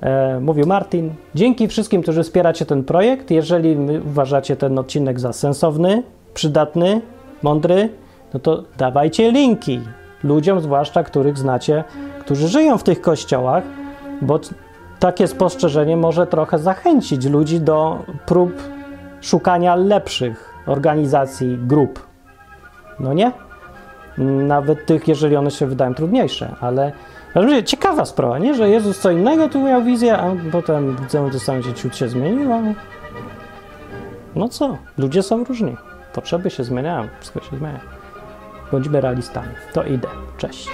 [0.00, 1.14] E, mówił Martin.
[1.34, 3.30] Dzięki wszystkim, którzy wspieracie ten projekt.
[3.30, 3.76] Jeżeli
[4.06, 6.02] uważacie ten odcinek za sensowny,
[6.34, 7.00] przydatny,
[7.42, 7.88] mądry,
[8.34, 9.80] no to dawajcie linki
[10.26, 11.84] ludziom, zwłaszcza których znacie,
[12.20, 13.64] którzy żyją w tych kościołach,
[14.22, 14.40] bo
[14.98, 18.62] takie spostrzeżenie może trochę zachęcić ludzi do prób
[19.20, 22.06] szukania lepszych organizacji, grup.
[23.00, 23.32] No nie?
[24.46, 26.92] Nawet tych, jeżeli one się wydają trudniejsze, ale
[27.64, 28.54] ciekawa sprawa, nie?
[28.54, 32.08] Że Jezus co innego tu miał wizję, a potem widzę, że sam się ciut się
[32.08, 32.74] zmienił, ale
[34.34, 34.76] no co?
[34.98, 35.76] Ludzie są różni.
[36.12, 37.95] Potrzeby się zmieniają, wszystko się zmienia.
[38.72, 39.54] Bądźmy realistami.
[39.72, 40.08] To idę.
[40.38, 40.68] Cześć.